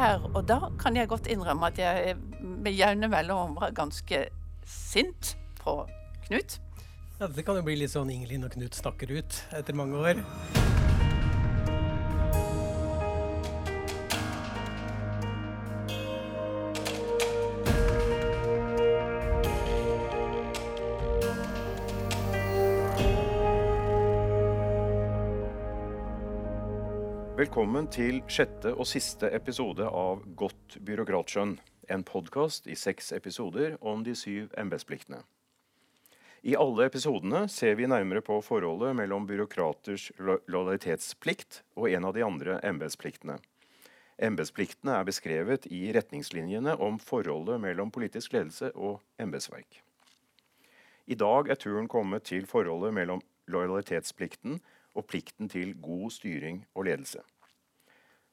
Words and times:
der 0.00 0.26
og 0.32 0.44
da 0.48 0.58
kan 0.80 0.96
jeg 0.96 1.08
godt 1.10 1.28
innrømme 1.30 1.70
at 1.70 1.78
jeg 1.80 2.16
med 2.40 2.72
jevne 2.72 3.10
mellomrom 3.12 3.56
var 3.60 3.74
ganske 3.76 4.26
sint 4.66 5.36
på 5.60 5.82
Knut. 6.26 6.60
Ja, 7.18 7.26
Dette 7.26 7.44
kan 7.44 7.58
jo 7.58 7.64
bli 7.66 7.76
litt 7.80 7.92
sånn 7.92 8.10
Ingelin 8.12 8.46
og 8.46 8.54
Knut 8.54 8.76
snakker 8.78 9.10
ut 9.18 9.42
etter 9.56 9.76
mange 9.76 9.98
år. 10.00 10.22
Velkommen 27.50 27.88
til 27.90 28.20
sjette 28.30 28.70
og 28.78 28.86
siste 28.86 29.26
episode 29.34 29.82
av 29.82 30.20
Godt 30.38 30.76
byråkratskjønn. 30.86 31.56
En 31.90 32.04
podkast 32.06 32.68
i 32.70 32.76
seks 32.78 33.08
episoder 33.16 33.72
om 33.82 34.04
de 34.06 34.12
syv 34.14 34.52
embetspliktene. 34.62 35.18
I 36.46 36.54
alle 36.54 36.86
episodene 36.86 37.40
ser 37.50 37.74
vi 37.74 37.88
nærmere 37.90 38.22
på 38.22 38.36
forholdet 38.46 38.94
mellom 38.94 39.26
byråkraters 39.26 40.04
lo 40.22 40.36
lojalitetsplikt 40.46 41.64
og 41.74 41.88
en 41.90 42.06
av 42.06 42.14
de 42.14 42.22
andre 42.22 42.60
embetspliktene. 42.70 43.40
Embetspliktene 44.28 45.00
er 45.00 45.10
beskrevet 45.10 45.66
i 45.74 45.80
retningslinjene 45.98 46.76
om 46.78 47.02
forholdet 47.02 47.58
mellom 47.66 47.90
politisk 47.90 48.38
ledelse 48.38 48.70
og 48.76 49.02
embetsverk. 49.18 49.82
I 51.10 51.18
dag 51.18 51.50
er 51.50 51.58
turen 51.58 51.90
kommet 51.90 52.30
til 52.30 52.46
forholdet 52.46 52.94
mellom 52.94 53.26
lojalitetsplikten 53.50 54.62
og 54.94 55.10
plikten 55.10 55.50
til 55.50 55.74
god 55.82 56.14
styring 56.14 56.62
og 56.76 56.86
ledelse. 56.86 57.26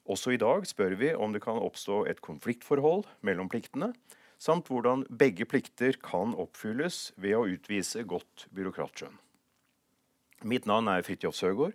Også 0.08 0.32
i 0.32 0.40
dag 0.40 0.64
spør 0.68 0.96
vi 0.96 1.12
om 1.14 1.34
det 1.36 1.44
kan 1.44 1.60
oppstå 1.60 2.06
et 2.08 2.22
konfliktforhold 2.23 3.04
mellom 3.28 3.50
pliktene, 3.52 3.92
samt 4.40 4.70
hvordan 4.72 5.04
begge 5.20 5.45
plikter 5.50 5.98
kan 6.04 6.36
oppfylles 6.40 7.12
ved 7.20 7.36
å 7.36 7.48
utvise 7.52 8.06
godt 8.08 8.48
byråkratskjønn. 8.56 9.16
Mitt 10.48 10.68
navn 10.70 10.88
er 10.92 11.04
Fridtjof 11.04 11.36
Søgaard, 11.36 11.73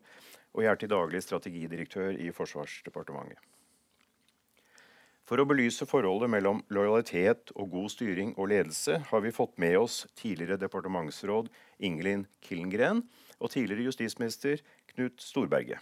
og 0.52 0.62
jeg 0.62 0.70
er 0.70 0.80
til 0.80 0.92
daglig 0.92 1.22
strategidirektør 1.24 2.16
i 2.20 2.30
Forsvarsdepartementet. 2.32 3.40
For 5.28 5.40
å 5.40 5.46
belyse 5.48 5.86
forholdet 5.88 6.30
mellom 6.32 6.60
lojalitet 6.74 7.52
og 7.54 7.70
god 7.72 7.92
styring 7.94 8.34
og 8.36 8.50
ledelse 8.52 8.98
har 9.08 9.22
vi 9.24 9.32
fått 9.34 9.54
med 9.62 9.78
oss 9.78 10.02
tidligere 10.18 10.60
departementsråd 10.60 11.48
Ingelin 11.80 12.26
Killengren 12.44 13.04
og 13.38 13.52
tidligere 13.54 13.86
justisminister 13.88 14.60
Knut 14.92 15.22
Storberget. 15.22 15.80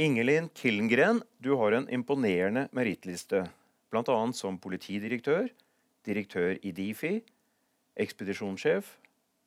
Ingelin 0.00 0.48
Killengren, 0.54 1.18
du 1.38 1.50
har 1.60 1.74
en 1.76 1.84
imponerende 1.92 2.62
merittliste, 2.72 3.42
bl.a. 3.92 4.14
som 4.32 4.56
politidirektør, 4.56 5.50
direktør 6.08 6.54
i 6.64 6.72
Difi, 6.72 7.18
ekspedisjonssjef 8.00 8.94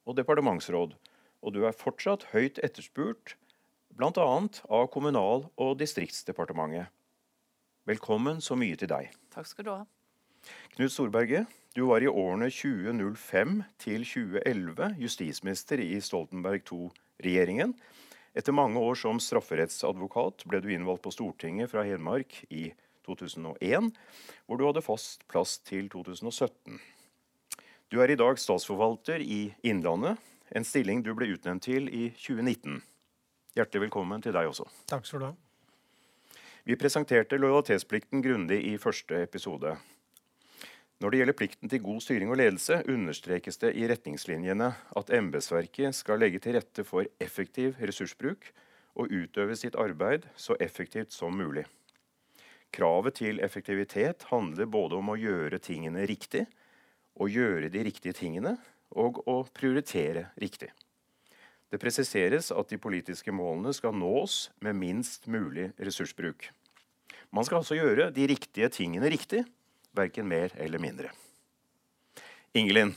og 0.06 0.20
departementsråd, 0.20 0.94
og 1.42 1.56
du 1.56 1.64
er 1.66 1.74
fortsatt 1.74 2.28
høyt 2.36 2.62
etterspurt, 2.62 3.34
bl.a. 3.98 4.12
av 4.14 4.86
Kommunal- 4.94 5.48
og 5.58 5.74
distriktsdepartementet. 5.82 6.94
Velkommen 7.90 8.38
så 8.38 8.54
mye 8.54 8.78
til 8.78 8.94
deg. 8.94 9.10
Takk 9.34 9.50
skal 9.50 9.66
du 9.66 9.74
ha. 9.74 9.82
Knut 10.78 10.94
Storberget, 10.94 11.50
du 11.74 11.88
var 11.90 12.06
i 12.06 12.14
årene 12.14 12.54
2005 12.54 13.58
til 13.82 14.06
2011 14.06 15.02
justisminister 15.02 15.82
i 15.82 15.98
Stoltenberg 15.98 16.62
II-regjeringen. 16.70 17.74
Etter 18.34 18.56
mange 18.56 18.82
år 18.82 18.98
som 18.98 19.20
strafferettsadvokat 19.22 20.48
ble 20.50 20.62
du 20.64 20.72
innvalgt 20.74 21.04
på 21.06 21.14
Stortinget 21.14 21.70
fra 21.70 21.84
Hedmark 21.86 22.40
i 22.50 22.72
2001, 23.06 23.92
hvor 24.48 24.58
du 24.58 24.66
hadde 24.66 24.82
fast 24.82 25.28
plass 25.30 25.60
til 25.62 25.90
2017. 25.94 26.80
Du 27.94 28.00
er 28.02 28.10
i 28.10 28.18
dag 28.18 28.40
statsforvalter 28.42 29.22
i 29.22 29.54
Innlandet, 29.70 30.18
en 30.50 30.66
stilling 30.66 31.04
du 31.06 31.12
ble 31.14 31.30
utnevnt 31.36 31.68
til 31.68 31.86
i 31.94 32.08
2019. 32.18 32.82
Hjertelig 33.54 33.86
velkommen 33.86 34.24
til 34.26 34.34
deg 34.34 34.50
også. 34.50 34.66
Takk 34.90 35.06
skal 35.06 35.22
du 35.22 35.30
ha. 35.30 35.34
Vi 36.66 36.78
presenterte 36.80 37.38
lojalitetsplikten 37.38 38.24
grundig 38.24 38.64
i 38.66 38.78
første 38.82 39.20
episode. 39.28 39.76
Når 41.04 41.12
det 41.12 41.18
gjelder 41.20 41.36
plikten 41.36 41.68
til 41.68 41.82
god 41.84 41.98
styring 42.00 42.30
og 42.32 42.38
ledelse, 42.40 42.78
understrekes 42.88 43.58
det 43.60 43.74
i 43.76 43.88
retningslinjene 43.92 44.70
at 44.96 45.10
embetsverket 45.12 45.98
skal 45.98 46.22
legge 46.24 46.40
til 46.40 46.56
rette 46.56 46.86
for 46.88 47.10
effektiv 47.20 47.74
ressursbruk 47.76 48.46
og 48.96 49.12
utøve 49.12 49.58
sitt 49.60 49.76
arbeid 49.76 50.24
så 50.40 50.56
effektivt 50.64 51.12
som 51.12 51.36
mulig. 51.36 51.66
Kravet 52.72 53.18
til 53.20 53.42
effektivitet 53.44 54.24
handler 54.30 54.70
både 54.72 54.96
om 54.96 55.12
å 55.12 55.18
gjøre 55.20 55.60
tingene 55.60 56.06
riktig, 56.08 56.46
å 57.20 57.28
gjøre 57.28 57.68
de 57.74 57.82
riktige 57.84 58.16
tingene 58.16 58.54
og 58.96 59.20
å 59.28 59.42
prioritere 59.52 60.30
riktig. 60.40 60.70
Det 61.68 61.82
presiseres 61.84 62.48
at 62.56 62.72
de 62.72 62.80
politiske 62.80 63.36
målene 63.36 63.74
skal 63.76 63.92
nås 63.92 64.54
med 64.64 64.80
minst 64.80 65.28
mulig 65.28 65.74
ressursbruk. 65.76 66.48
Man 67.36 67.44
skal 67.44 67.60
altså 67.60 67.76
gjøre 67.76 68.08
de 68.16 68.30
riktige 68.32 68.72
tingene 68.72 69.12
riktig, 69.12 69.44
verken 69.96 70.28
mer 70.28 70.54
eller 70.58 70.82
mindre. 70.82 71.12
Ingelin, 72.54 72.96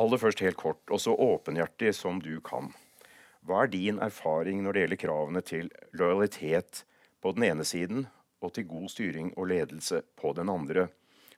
aller 0.00 0.20
først 0.20 0.40
helt 0.44 0.56
kort, 0.56 0.84
og 0.90 1.00
så 1.00 1.12
åpenhjertig 1.12 1.94
som 1.96 2.20
du 2.22 2.38
kan. 2.44 2.70
Hva 3.44 3.64
er 3.64 3.72
din 3.72 4.00
erfaring 4.04 4.62
når 4.64 4.74
det 4.74 4.84
gjelder 4.84 5.02
kravene 5.02 5.42
til 5.44 5.68
lojalitet 5.96 6.82
på 7.22 7.32
den 7.36 7.46
ene 7.50 7.66
siden 7.66 8.06
og 8.44 8.54
til 8.54 8.68
god 8.70 8.88
styring 8.92 9.30
og 9.36 9.48
ledelse 9.52 10.02
på 10.20 10.32
den 10.36 10.50
andre? 10.52 10.88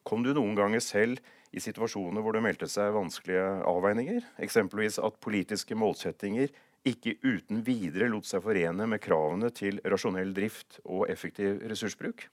Kom 0.07 0.25
du 0.25 0.33
noen 0.35 0.57
ganger 0.59 0.83
selv 0.85 1.21
i 1.51 1.61
situasjoner 1.63 2.23
hvor 2.25 2.35
det 2.35 2.43
meldte 2.45 2.69
seg 2.71 2.95
vanskelige 2.95 3.47
avveininger? 3.69 4.27
Eksempelvis 4.43 4.99
at 5.03 5.21
politiske 5.23 5.77
målsettinger 5.79 6.51
ikke 6.87 7.19
uten 7.23 7.61
videre 7.67 8.09
lot 8.09 8.27
seg 8.29 8.43
forene 8.45 8.87
med 8.89 9.03
kravene 9.05 9.51
til 9.53 9.83
rasjonell 9.85 10.33
drift 10.37 10.81
og 10.85 11.09
effektiv 11.13 11.61
ressursbruk? 11.69 12.31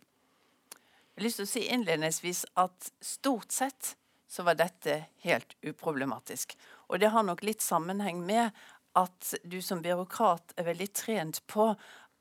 Jeg 1.18 1.24
har 1.24 1.26
lyst 1.32 1.40
til 1.40 1.48
å 1.48 1.50
si 1.50 1.62
innledningsvis 1.74 2.40
at 2.62 2.92
stort 3.02 3.50
sett 3.50 3.96
så 4.30 4.44
var 4.46 4.54
dette 4.60 5.00
helt 5.24 5.56
uproblematisk. 5.66 6.54
Og 6.94 7.02
det 7.02 7.10
har 7.10 7.26
nok 7.26 7.42
litt 7.42 7.66
sammenheng 7.66 8.20
med 8.22 8.54
at 8.94 9.32
du 9.42 9.58
som 9.66 9.82
byråkrat 9.82 10.54
er 10.62 10.68
veldig 10.68 10.88
trent 10.94 11.40
på 11.50 11.72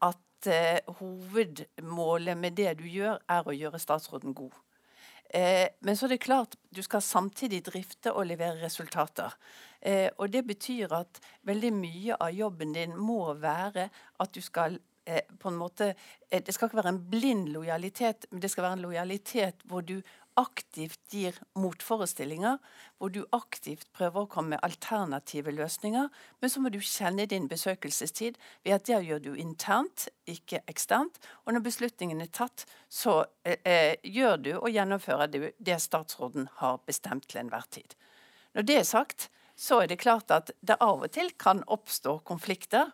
at 0.01 0.49
eh, 0.49 0.81
hovedmålet 0.97 2.41
med 2.41 2.57
det 2.57 2.73
du 2.81 2.87
gjør, 2.89 3.21
er 3.29 3.45
å 3.45 3.59
gjøre 3.59 3.83
statsråden 3.85 4.33
god. 4.33 4.57
Eh, 5.29 5.69
men 5.85 6.01
så 6.01 6.09
er 6.09 6.17
det 6.17 6.23
klart, 6.25 6.57
du 6.73 6.81
skal 6.81 7.05
samtidig 7.05 7.67
drifte 7.69 8.17
og 8.17 8.31
levere 8.33 8.63
resultater. 8.65 9.37
Eh, 9.85 10.09
og 10.17 10.33
det 10.33 10.47
betyr 10.49 10.97
at 11.03 11.21
veldig 11.45 11.77
mye 11.85 12.17
av 12.17 12.33
jobben 12.33 12.73
din 12.73 12.97
må 12.97 13.35
være 13.45 13.91
at 13.93 14.33
du 14.33 14.41
skal 14.41 14.81
på 15.39 15.49
en 15.49 15.59
måte 15.59 15.93
eh, 16.31 16.43
Det 16.43 16.55
skal 16.55 16.69
ikke 16.69 16.83
være 16.83 16.95
en 16.95 17.03
blind 17.11 17.49
lojalitet, 17.55 18.27
men 18.31 18.43
det 18.43 18.51
skal 18.51 18.67
være 18.67 18.79
en 18.79 18.87
lojalitet 18.87 19.63
hvor 19.65 19.85
du 19.87 20.01
aktivt 20.37 21.01
gir 21.09 21.37
motforestillinger, 21.57 22.59
hvor 22.99 23.09
du 23.13 23.23
aktivt 23.33 23.87
prøver 23.97 24.27
å 24.27 24.29
komme 24.31 24.55
med 24.55 24.65
alternative 24.67 25.55
løsninger. 25.55 26.11
Men 26.41 26.53
så 26.53 26.61
må 26.61 26.73
du 26.73 26.79
kjenne 26.85 27.25
din 27.31 27.49
besøkelsestid 27.49 28.37
ved 28.67 28.77
at 28.77 28.85
det 28.89 29.01
gjør 29.07 29.23
du 29.25 29.31
internt, 29.41 30.09
ikke 30.29 30.61
eksternt. 30.69 31.17
Og 31.47 31.57
når 31.57 31.65
beslutningen 31.65 32.21
er 32.21 32.33
tatt, 32.37 32.67
så 32.89 33.23
eh, 33.49 33.63
eh, 33.65 33.95
gjør 34.05 34.37
du 34.43 34.53
og 34.59 34.69
gjennomfører 34.75 35.33
du 35.33 35.41
det 35.57 35.81
statsråden 35.83 36.51
har 36.61 36.83
bestemt 36.85 37.31
til 37.31 37.47
enhver 37.47 37.65
tid. 37.73 37.97
Når 38.57 38.69
det 38.69 38.79
er 38.83 38.89
sagt, 38.89 39.31
så 39.57 39.81
er 39.83 39.89
det 39.89 40.03
klart 40.03 40.31
at 40.31 40.53
det 40.61 40.77
av 40.85 41.01
og 41.01 41.11
til 41.13 41.33
kan 41.41 41.63
oppstå 41.65 42.19
konflikter. 42.29 42.93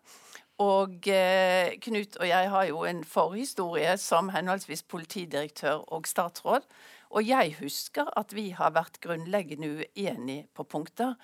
Og 0.61 1.09
eh, 1.09 1.79
Knut 1.81 2.19
og 2.21 2.29
jeg 2.29 2.51
har 2.51 2.65
jo 2.69 2.83
en 2.85 3.05
forhistorie 3.05 3.97
som 3.99 4.29
henholdsvis 4.35 4.83
politidirektør 4.83 5.87
og 5.89 6.07
statsråd. 6.07 6.67
Og 7.13 7.27
jeg 7.29 7.57
husker 7.61 8.09
at 8.17 8.33
vi 8.37 8.51
har 8.57 8.73
vært 8.77 9.01
grunnleggende 9.01 9.69
uenige 9.97 10.47
på 10.55 10.65
punkter. 10.65 11.15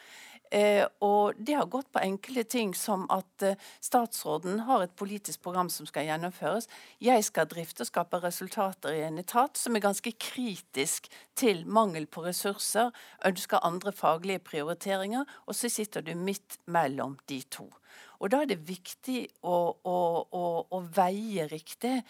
Eh, 0.50 0.84
og 1.04 1.36
det 1.36 1.58
har 1.58 1.68
gått 1.68 1.90
på 1.92 2.00
enkle 2.00 2.42
ting 2.48 2.70
som 2.76 3.04
at 3.12 3.44
eh, 3.44 3.58
statsråden 3.84 4.62
har 4.64 4.84
et 4.84 4.94
politisk 4.96 5.42
program 5.44 5.68
som 5.72 5.88
skal 5.88 6.06
gjennomføres. 6.08 6.68
Jeg 7.04 7.24
skal 7.26 7.48
drifte 7.50 7.84
og 7.84 7.90
skape 7.90 8.20
resultater 8.22 8.96
i 8.96 9.02
en 9.04 9.20
etat 9.20 9.60
som 9.60 9.76
er 9.76 9.84
ganske 9.84 10.14
kritisk 10.16 11.10
til 11.36 11.66
mangel 11.66 12.08
på 12.08 12.24
ressurser, 12.24 12.94
ønsker 13.28 13.64
andre 13.64 13.92
faglige 13.92 14.40
prioriteringer, 14.40 15.28
og 15.46 15.56
så 15.56 15.68
sitter 15.68 16.04
du 16.04 16.14
midt 16.16 16.56
mellom 16.64 17.18
de 17.28 17.42
to. 17.52 17.68
Og 18.18 18.32
da 18.32 18.42
er 18.42 18.50
det 18.50 18.60
viktig 18.66 19.20
å, 19.46 19.56
å, 19.86 19.98
å, 20.34 20.44
å 20.74 20.80
veie 20.94 21.46
riktig. 21.50 22.00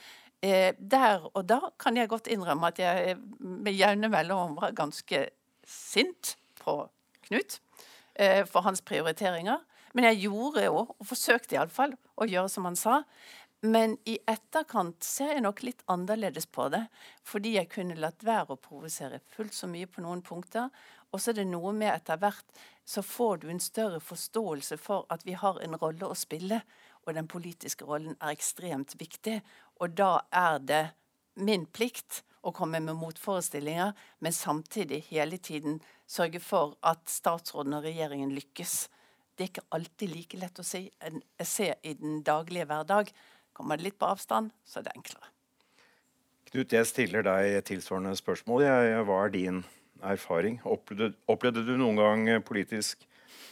Eh, 0.41 0.71
der 0.79 1.25
og 1.33 1.43
da 1.51 1.73
kan 1.81 1.99
jeg 1.99 2.11
godt 2.11 2.31
innrømme 2.33 2.71
at 2.71 2.79
jeg 2.81 3.17
med 3.41 3.75
jevne 3.75 4.11
mellomrom 4.13 4.55
var 4.61 4.77
ganske 4.77 5.25
sint 5.67 6.37
på 6.61 6.81
Knut 7.29 7.59
eh, 8.15 8.45
for 8.49 8.65
hans 8.65 8.81
prioriteringer. 8.87 9.61
Men 9.97 10.09
jeg 10.11 10.29
gjorde 10.29 10.65
jo, 10.65 10.85
og 10.87 11.09
forsøkte 11.09 11.57
iallfall, 11.57 11.95
å 12.17 12.29
gjøre 12.29 12.53
som 12.53 12.69
han 12.69 12.77
sa. 12.79 13.03
Men 13.67 13.97
i 14.07 14.15
etterkant 14.31 15.03
ser 15.03 15.33
jeg 15.35 15.43
nok 15.43 15.65
litt 15.67 15.81
annerledes 15.91 16.47
på 16.47 16.69
det. 16.71 16.85
Fordi 17.27 17.57
jeg 17.57 17.71
kunne 17.73 17.99
latt 17.99 18.23
være 18.27 18.55
å 18.55 18.61
provosere 18.63 19.19
fullt 19.35 19.57
så 19.57 19.67
mye 19.71 19.89
på 19.91 20.05
noen 20.05 20.23
punkter. 20.23 20.69
Og 21.13 21.23
så 21.23 21.33
er 21.33 21.41
det 21.41 21.49
noe 21.49 21.73
med 21.73 21.93
etter 21.93 22.21
hvert 22.21 22.59
så 22.89 23.03
får 23.03 23.37
du 23.37 23.51
en 23.51 23.61
større 23.61 24.01
forståelse 24.01 24.79
for 24.81 25.05
at 25.13 25.27
vi 25.29 25.35
har 25.37 25.59
en 25.61 25.77
rolle 25.77 26.09
å 26.09 26.17
spille. 26.17 26.63
Og 27.05 27.13
den 27.17 27.29
politiske 27.29 27.85
rollen 27.85 28.17
er 28.17 28.33
ekstremt 28.33 28.95
viktig. 28.97 29.43
Og 29.77 29.93
da 29.97 30.23
er 30.33 30.57
det 30.65 30.83
min 31.37 31.67
plikt 31.69 32.23
å 32.41 32.55
komme 32.57 32.81
med 32.81 32.97
motforestillinger, 32.97 33.93
men 34.25 34.33
samtidig 34.33 35.03
hele 35.11 35.37
tiden 35.37 35.83
sørge 36.09 36.41
for 36.41 36.79
at 36.81 37.05
statsråden 37.13 37.77
og 37.77 37.85
regjeringen 37.85 38.33
lykkes. 38.33 38.77
Det 39.37 39.45
er 39.45 39.53
ikke 39.53 39.69
alltid 39.77 40.17
like 40.17 40.41
lett 40.41 40.65
å 40.65 40.65
se, 40.65 40.87
se 41.45 41.73
i 41.83 41.97
den 42.01 42.23
daglige 42.25 42.71
hverdag. 42.71 43.13
Kommer 43.53 43.77
det 43.77 43.91
litt 43.91 44.01
på 44.01 44.09
avstand, 44.09 44.55
så 44.65 44.81
er 44.81 44.89
det 44.89 44.97
enklere. 44.97 45.29
Knut, 46.49 46.73
jeg 46.73 46.89
stiller 46.89 47.27
deg 47.27 47.61
tilsvarende 47.69 48.17
spørsmål. 48.17 48.65
Hva 49.05 49.27
er 49.27 49.37
din 49.37 49.67
erfaring? 50.03 50.59
Opplevde, 50.69 51.13
opplevde 51.31 51.65
du 51.67 51.77
noen 51.79 51.99
gang 51.99 52.43
politisk, 52.47 53.05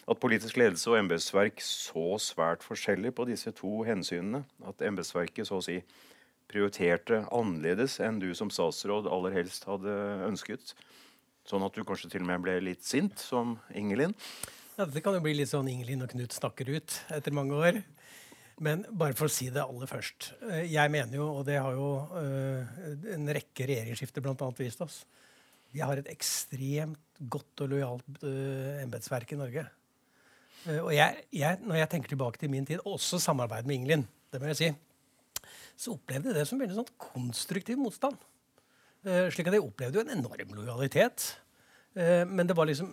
at 0.07 0.21
politisk 0.23 0.59
ledelse 0.61 0.91
og 0.93 0.99
embetsverk 1.01 1.63
så 1.65 2.19
svært 2.23 2.67
forskjellig 2.67 3.15
på 3.17 3.27
disse 3.29 3.53
to 3.57 3.81
hensynene? 3.89 4.45
At 4.67 4.85
embetsverket 4.87 5.49
så 5.49 5.61
å 5.61 5.65
si 5.65 5.81
prioriterte 6.47 7.25
annerledes 7.35 7.99
enn 8.05 8.21
du 8.23 8.31
som 8.39 8.53
statsråd 8.55 9.09
aller 9.11 9.35
helst 9.41 9.67
hadde 9.67 9.97
ønsket? 10.29 10.77
Sånn 11.47 11.63
at 11.67 11.75
du 11.75 11.85
kanskje 11.87 12.11
til 12.13 12.25
og 12.25 12.31
med 12.31 12.43
ble 12.43 12.59
litt 12.63 12.87
sint, 12.87 13.19
som 13.23 13.57
Ingelin? 13.75 14.15
Ja, 14.77 14.85
det 14.85 15.03
kan 15.03 15.15
jo 15.17 15.23
bli 15.25 15.37
litt 15.39 15.51
sånn 15.53 15.69
Ingelin 15.71 16.05
og 16.05 16.11
Knut 16.13 16.35
snakker 16.35 16.69
ut 16.75 16.99
etter 17.15 17.35
mange 17.35 17.57
år. 17.57 17.79
Men 18.63 18.87
bare 18.89 19.17
for 19.17 19.29
å 19.29 19.33
si 19.33 19.51
det 19.53 19.63
aller 19.63 19.89
først. 19.89 20.31
Eh, 20.49 20.65
jeg 20.73 20.93
mener 20.93 21.19
jo, 21.19 21.27
og 21.39 21.45
det 21.49 21.59
har 21.61 21.77
jo 21.77 21.91
uh, 22.09 22.77
en 23.13 23.29
rekke 23.37 23.69
regjeringsskifter 23.69 24.25
bl.a. 24.25 24.49
vist 24.57 24.81
oss, 24.85 25.03
vi 25.75 25.83
har 25.85 25.99
et 25.99 26.09
ekstremt 26.13 27.21
godt 27.33 27.65
og 27.65 27.73
lojalt 27.73 28.23
uh, 28.23 28.83
embetsverk 28.83 29.33
i 29.33 29.41
Norge. 29.41 29.65
Uh, 30.67 30.83
og 30.83 30.93
jeg, 30.95 31.25
jeg, 31.33 31.61
når 31.65 31.81
jeg 31.81 31.91
tenker 31.93 32.13
tilbake 32.13 32.41
til 32.41 32.53
min 32.53 32.67
tid, 32.69 32.83
også 32.85 33.21
samarbeid 33.23 33.69
med 33.69 33.79
Ingelin, 33.79 34.07
det 34.33 34.43
må 34.43 34.51
jeg 34.53 34.61
si, 34.61 34.71
så 35.77 35.95
opplevde 35.97 36.33
jeg 36.33 36.39
det 36.39 36.47
som 36.49 36.61
veldig 36.61 36.79
sånn 36.79 36.95
konstruktiv 37.01 37.81
motstand. 37.81 38.21
Uh, 39.07 39.27
slik 39.33 39.49
at 39.49 39.57
jeg 39.57 39.65
opplevde 39.65 40.01
jo 40.01 40.07
en 40.07 40.17
enorm 40.19 40.57
lojalitet. 40.61 41.33
Men 41.97 42.45
det 42.45 42.53
var 42.53 42.69
liksom 42.69 42.91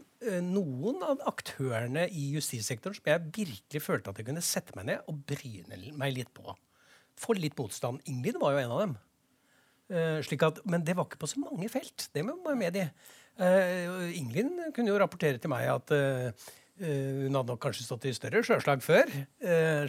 noen 0.47 1.01
av 1.03 1.19
aktørene 1.27 2.05
i 2.07 2.29
justissektoren 2.37 2.95
som 2.95 3.09
jeg 3.09 3.25
virkelig 3.35 3.81
følte 3.83 4.13
at 4.13 4.21
jeg 4.21 4.29
kunne 4.29 4.43
sette 4.47 4.71
meg 4.77 4.85
ned 4.87 5.09
og 5.11 5.17
bryne 5.27 5.91
meg 5.99 6.13
litt 6.15 6.29
på. 6.31 6.53
Få 7.19 7.35
litt 7.35 7.57
motstand. 7.59 7.99
Ingelin 8.07 8.39
var 8.39 8.55
jo 8.55 8.61
en 8.61 8.71
av 8.71 8.79
dem. 8.79 8.93
Uh, 9.91 10.19
at, 10.47 10.63
men 10.65 10.83
det 10.85 10.95
var 10.97 11.07
ikke 11.07 11.21
på 11.21 11.29
så 11.29 11.41
mange 11.43 11.69
felt. 11.69 12.09
Det 12.13 12.23
må 12.25 12.37
være 12.45 12.59
med 12.59 12.79
i. 12.79 12.87
Uh, 13.39 14.11
Ingrid 14.15 14.51
kunne 14.75 14.93
jo 14.93 14.99
rapportere 15.01 15.41
til 15.41 15.51
meg 15.51 15.67
at 15.71 15.93
uh, 15.93 16.51
hun 16.83 17.35
hadde 17.35 17.49
nok 17.51 17.61
kanskje 17.61 17.85
stått 17.85 18.07
i 18.09 18.13
større 18.17 18.41
sjøslag 18.43 18.81
før. 18.81 19.11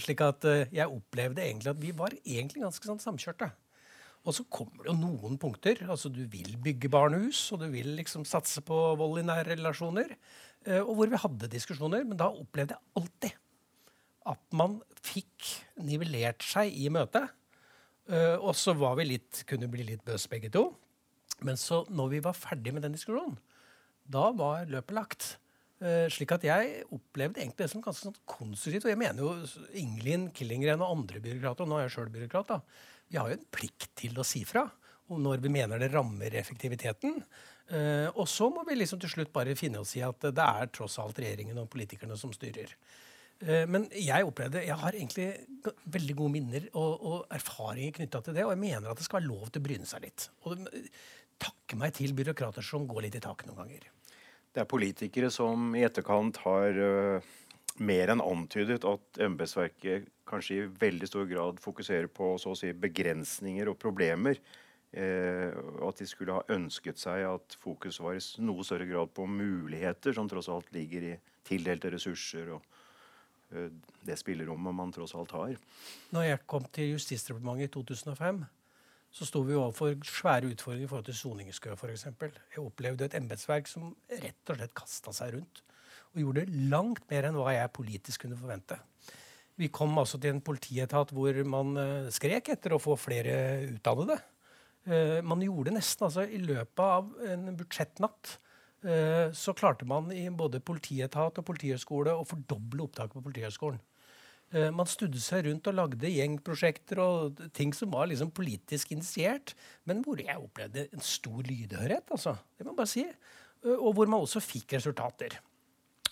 slik 0.05 0.20
at 0.20 0.44
jeg 0.69 0.85
opplevde 0.85 1.41
egentlig 1.41 1.70
at 1.73 1.81
vi 1.81 1.94
var 1.96 2.12
egentlig 2.12 2.61
ganske 2.61 2.85
sånn 2.85 3.00
samkjørte. 3.00 3.49
Og 4.25 4.32
så 4.32 4.44
kommer 4.49 4.85
det 4.87 4.93
jo 4.93 4.96
noen 4.96 5.37
punkter. 5.41 5.81
altså 5.88 6.08
Du 6.08 6.23
vil 6.32 6.56
bygge 6.64 6.88
barnehus, 6.93 7.47
og 7.52 7.61
du 7.61 7.69
vil 7.73 7.93
liksom 7.99 8.25
satse 8.29 8.62
på 8.64 8.76
vold 8.97 9.20
i 9.20 9.26
nære 9.26 9.58
relasjoner. 9.58 10.14
Eh, 10.64 10.81
og 10.81 10.94
hvor 10.97 11.12
vi 11.12 11.20
hadde 11.20 11.50
diskusjoner. 11.52 12.06
Men 12.08 12.20
da 12.20 12.31
opplevde 12.32 12.76
jeg 12.76 13.00
alltid 13.00 13.40
at 14.25 14.40
man 14.56 14.79
fikk 15.05 15.50
nivellert 15.85 16.44
seg 16.44 16.73
i 16.73 16.88
møtet. 16.93 17.29
Eh, 18.11 18.37
og 18.37 18.53
så 18.59 18.75
var 18.77 18.99
vi 18.99 19.09
litt, 19.15 19.45
kunne 19.49 19.71
bli 19.73 19.87
litt 19.89 20.05
bøs 20.05 20.27
begge 20.31 20.51
to. 20.53 20.69
Men 21.45 21.59
så 21.61 21.83
når 21.93 22.12
vi 22.12 22.23
var 22.25 22.37
ferdig 22.37 22.75
med 22.75 22.85
den 22.85 22.95
diskusjonen, 22.97 23.39
da 24.05 24.29
var 24.37 24.69
løpet 24.71 24.97
lagt. 24.97 25.31
Uh, 25.83 26.06
slik 26.12 26.31
at 26.33 26.45
jeg 26.47 26.85
opplevde 26.95 27.41
egentlig 27.43 27.65
det 27.65 27.73
som 27.73 27.83
ganske 27.83 28.06
sånn 28.06 28.21
konstruktivt. 28.31 28.87
Og 28.87 28.93
jeg 28.93 29.01
mener 29.01 29.25
jo 29.25 29.33
Ingelin 29.81 30.29
Killingren 30.37 30.85
og 30.85 30.93
andre 30.95 31.21
byråkrater, 31.25 31.65
og 31.65 31.73
nå 31.73 31.81
er 31.81 31.87
jeg 31.87 31.95
sjøl 31.97 32.12
byråkrat, 32.15 32.53
da, 32.53 32.61
vi 33.11 33.19
har 33.19 33.33
jo 33.33 33.37
en 33.37 33.49
plikt 33.53 33.89
til 33.99 34.21
å 34.21 34.27
si 34.27 34.45
fra 34.49 34.62
om 35.12 35.21
når 35.21 35.43
vi 35.45 35.53
mener 35.53 35.83
det 35.83 35.91
rammer 35.93 36.37
effektiviteten. 36.39 37.19
Uh, 37.69 38.09
og 38.12 38.29
så 38.31 38.49
må 38.53 38.65
vi 38.69 38.79
liksom 38.79 39.00
til 39.03 39.12
slutt 39.12 39.33
bare 39.35 39.57
finne 39.59 39.83
oss 39.83 39.97
i 39.99 40.05
at 40.05 40.25
det 40.25 40.47
er 40.47 40.71
tross 40.73 40.97
alt 41.03 41.19
regjeringen 41.21 41.61
og 41.61 41.69
politikerne 41.73 42.17
som 42.21 42.33
styrer. 42.33 42.77
Uh, 43.44 43.64
men 43.70 43.88
jeg 43.93 44.26
opplevde, 44.26 44.64
jeg 44.64 44.79
har 44.81 44.96
egentlig 44.96 45.29
veldig 45.93 46.17
gode 46.19 46.35
minner 46.37 46.69
og, 46.73 46.93
og 47.05 47.35
erfaringer 47.35 47.99
knytta 48.00 48.23
til 48.25 48.38
det. 48.38 48.46
Og 48.46 48.55
jeg 48.55 48.62
mener 48.64 48.91
at 48.91 49.00
det 49.00 49.06
skal 49.06 49.20
være 49.20 49.31
lov 49.31 49.50
til 49.50 49.62
å 49.62 49.67
bryne 49.69 49.88
seg 49.88 50.06
litt. 50.06 50.29
Og 50.49 50.64
takke 51.44 51.79
meg 51.81 51.94
til 51.96 52.14
byråkrater 52.17 52.64
som 52.64 52.88
går 52.88 53.06
litt 53.06 53.19
i 53.19 53.23
taket 53.25 53.50
noen 53.50 53.64
ganger. 53.64 53.88
Det 54.55 54.62
er 54.62 54.70
politikere 54.70 55.32
som 55.35 55.73
i 55.75 55.82
etterkant 55.82 56.38
har 56.44 56.79
uh, 56.79 57.32
mer 57.82 58.12
enn 58.12 58.23
antydet 58.23 58.85
at 58.87 59.23
embetsverket 59.25 60.11
kanskje 60.29 60.58
i 60.61 60.69
veldig 60.81 61.08
stor 61.11 61.26
grad 61.31 61.58
fokuserer 61.62 62.08
på 62.12 62.35
så 62.40 62.55
å 62.55 62.58
si, 62.58 62.70
begrensninger 62.73 63.69
og 63.70 63.81
problemer. 63.82 64.38
Eh, 64.94 65.50
at 65.82 65.99
de 65.99 66.06
skulle 66.06 66.37
ha 66.37 66.55
ønsket 66.55 67.00
seg 67.02 67.25
at 67.26 67.56
fokus 67.58 67.99
var 67.99 68.14
i 68.14 68.23
noe 68.47 68.62
større 68.67 68.87
grad 68.87 69.11
på 69.17 69.26
muligheter, 69.26 70.14
som 70.14 70.29
tross 70.31 70.49
alt 70.52 70.70
ligger 70.75 71.08
i 71.08 71.14
tildelte 71.44 71.90
ressurser 71.97 72.52
og 72.55 72.61
eh, 72.62 72.84
det 74.05 74.19
spillerommet 74.21 74.77
man 74.77 74.93
tross 74.95 75.15
alt 75.19 75.33
har. 75.37 75.56
Når 76.15 76.29
jeg 76.29 76.45
kom 76.51 76.67
til 76.75 76.95
Justisdepartementet 76.95 77.71
i 77.71 77.75
2005, 77.75 78.45
så 79.15 79.27
sto 79.29 79.45
vi 79.47 79.55
overfor 79.55 79.95
svære 80.09 80.51
utfordringer 80.51 80.89
i 80.89 80.91
forhold 80.91 81.06
til 81.06 81.19
soningskø 81.19 81.77
f.eks. 81.77 82.09
Jeg 82.19 82.62
opplevde 82.65 83.06
et 83.06 83.15
embetsverk 83.15 83.71
som 83.71 83.93
rett 84.11 84.51
og 84.51 84.59
slett 84.59 84.75
kasta 84.75 85.15
seg 85.15 85.37
rundt. 85.37 85.62
Og 86.15 86.23
gjorde 86.23 86.49
langt 86.73 87.05
mer 87.11 87.29
enn 87.29 87.39
hva 87.39 87.55
jeg 87.55 87.75
politisk 87.75 88.25
kunne 88.25 88.39
forvente. 88.39 88.79
Vi 89.59 89.71
kom 89.71 89.95
altså 90.00 90.19
til 90.19 90.35
en 90.35 90.43
politietat 90.43 91.12
hvor 91.15 91.37
man 91.47 91.77
uh, 91.79 92.11
skrek 92.15 92.50
etter 92.57 92.75
å 92.75 92.81
få 92.83 92.97
flere 92.99 93.37
utdannede. 93.69 94.19
Uh, 94.89 95.21
man 95.23 95.43
gjorde 95.47 95.77
nesten 95.77 96.09
altså 96.09 96.27
I 96.27 96.41
løpet 96.43 96.83
av 96.83 97.12
en 97.31 97.53
budsjettnatt 97.55 98.35
så 98.85 99.55
klarte 99.57 99.87
man 99.89 100.11
i 100.13 100.27
både 100.29 100.61
politietat 100.61 101.39
og 101.41 101.47
politihøgskole 101.49 102.13
å 102.13 102.27
fordoble 102.29 102.85
opptaket 102.85 103.17
på 103.17 103.23
Politihøgskolen. 103.25 103.79
Man 104.77 104.87
studde 104.87 105.19
seg 105.25 105.47
rundt 105.49 105.67
og 105.71 105.75
lagde 105.75 106.11
gjengprosjekter 106.13 107.01
og 107.03 107.41
ting 107.57 107.73
som 107.75 107.91
var 107.95 108.11
liksom 108.11 108.29
politisk 108.37 108.93
initiert, 108.95 109.55
men 109.88 110.05
hvor 110.05 110.21
jeg 110.21 110.37
opplevde 110.37 110.85
en 110.93 111.03
stor 111.03 111.41
lydhørhet. 111.49 112.12
Altså. 112.12 112.37
Det 112.55 112.67
må 112.67 112.75
jeg 112.75 112.81
bare 112.83 112.93
si. 112.93 113.07
Og 113.73 113.91
hvor 113.97 114.12
man 114.12 114.21
også 114.23 114.45
fikk 114.45 114.76
resultater. 114.76 115.41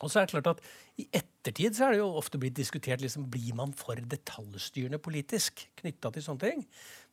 Og 0.02 0.10
så 0.10 0.18
er 0.18 0.26
det 0.26 0.32
klart 0.32 0.48
at 0.56 0.64
I 0.98 1.04
ettertid 1.14 1.76
så 1.76 1.86
er 1.86 1.94
det 1.94 2.00
jo 2.00 2.08
ofte 2.18 2.40
blitt 2.40 2.56
diskutert 2.58 3.04
liksom, 3.04 3.28
blir 3.30 3.54
man 3.54 3.70
for 3.78 3.94
detaljstyrende 4.00 4.98
politisk 4.98 5.62
knytta 5.78 6.10
til 6.10 6.24
sånne 6.24 6.48
ting. 6.48 6.64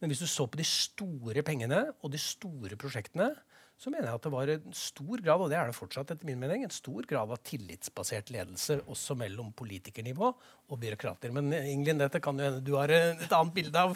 Men 0.01 0.09
hvis 0.09 0.23
du 0.23 0.29
så 0.31 0.47
på 0.49 0.57
de 0.57 0.65
store 0.65 1.43
pengene 1.45 1.83
og 1.99 2.15
de 2.15 2.21
store 2.23 2.79
prosjektene, 2.79 3.29
så 3.79 3.91
mener 3.93 4.09
jeg 4.09 4.19
at 4.19 4.25
det 4.25 4.33
var 4.33 4.49
en 4.51 4.73
stor 4.75 5.21
grad 5.23 5.45
og 5.45 5.51
det 5.51 5.55
er 5.55 5.69
det 5.69 5.77
fortsatt 5.77 6.11
etter 6.11 6.27
min 6.27 6.41
mening, 6.41 6.65
en 6.65 6.73
stor 6.73 7.05
grad 7.07 7.31
av 7.31 7.39
tillitsbasert 7.47 8.31
ledelse 8.35 8.81
også 8.91 9.15
mellom 9.19 9.53
politikernivå 9.55 10.33
og 10.33 10.81
byråkrater. 10.81 11.31
Men 11.35 11.53
Ingelin, 11.55 12.01
dette 12.01 12.19
kan 12.23 12.39
jo 12.39 12.49
hende 12.49 12.65
du 12.65 12.73
har 12.75 12.91
et 12.91 13.31
annet 13.31 13.55
bilde 13.55 13.87
av. 13.87 13.95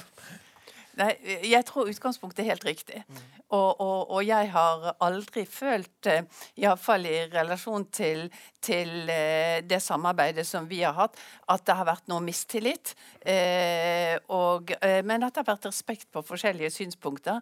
Nei, 0.99 1.09
jeg 1.49 1.65
tror 1.65 1.89
utgangspunktet 1.89 2.43
er 2.43 2.51
helt 2.51 2.65
riktig. 2.67 3.01
Mm. 3.07 3.21
Og, 3.57 3.69
og, 3.81 3.99
og, 4.13 4.19
jeg 4.27 4.51
har 4.53 4.91
aldri 5.01 5.43
følt, 5.49 6.09
uh, 6.09 6.43
iallfall 6.61 7.07
i 7.09 7.15
relasjon 7.33 7.87
til, 7.93 8.27
til 8.63 9.09
uh, 9.09 9.59
det 9.63 9.79
samarbeidet 9.83 10.45
som 10.47 10.67
vi 10.69 10.81
har 10.83 10.95
hatt, 10.97 11.19
at 11.51 11.65
det 11.67 11.75
har 11.79 11.87
vært 11.89 12.09
noe 12.11 12.23
mistillit. 12.23 12.93
Uh, 13.23 14.15
og, 14.33 14.73
men 15.05 15.23
at 15.23 15.35
det 15.35 15.43
har 15.43 15.49
vært 15.53 15.69
respekt 15.69 16.09
på 16.13 16.23
forskjellige 16.25 16.71
synspunkter. 16.73 17.39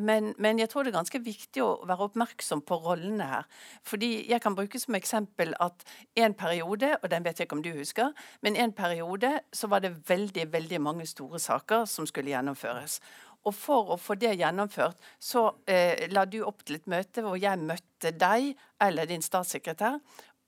Men, 0.00 0.32
men, 0.38 0.58
jeg 0.58 0.70
tror 0.70 0.84
det 0.84 0.92
er 0.92 0.98
ganske 0.98 1.20
viktig 1.22 1.62
å 1.62 1.68
være 1.88 2.08
oppmerksom 2.08 2.62
på 2.66 2.78
rollene 2.84 3.26
her. 3.26 3.48
Fordi 3.86 4.10
jeg 4.30 4.42
kan 4.42 4.56
bruke 4.58 4.80
som 4.80 4.96
eksempel 4.98 5.54
at 5.62 5.84
en 6.18 6.34
periode, 6.34 6.92
og 7.02 7.10
den 7.12 7.24
vet 7.26 7.40
jeg 7.40 7.48
ikke 7.48 7.58
om 7.58 7.64
du 7.64 7.72
husker, 7.76 8.12
men 8.42 8.58
en 8.58 8.74
periode 8.76 9.32
så 9.52 9.70
var 9.70 9.84
det 9.84 9.94
veldig, 10.08 10.50
veldig 10.52 10.80
mange 10.82 11.06
store 11.06 11.40
saker 11.42 11.86
som 11.90 12.08
skulle 12.08 12.32
gjennomføres. 12.32 13.00
Og 13.48 13.54
for 13.56 13.94
å 13.94 13.96
få 13.96 14.18
det 14.20 14.34
gjennomført, 14.36 14.98
så 15.18 15.46
eh, 15.64 16.08
la 16.12 16.26
du 16.28 16.42
opp 16.44 16.64
til 16.64 16.76
et 16.76 16.90
møte 16.90 17.24
hvor 17.24 17.38
jeg 17.40 17.60
møtte 17.62 18.12
deg 18.12 18.52
eller 18.84 19.08
din 19.08 19.24
statssekretær 19.24 19.96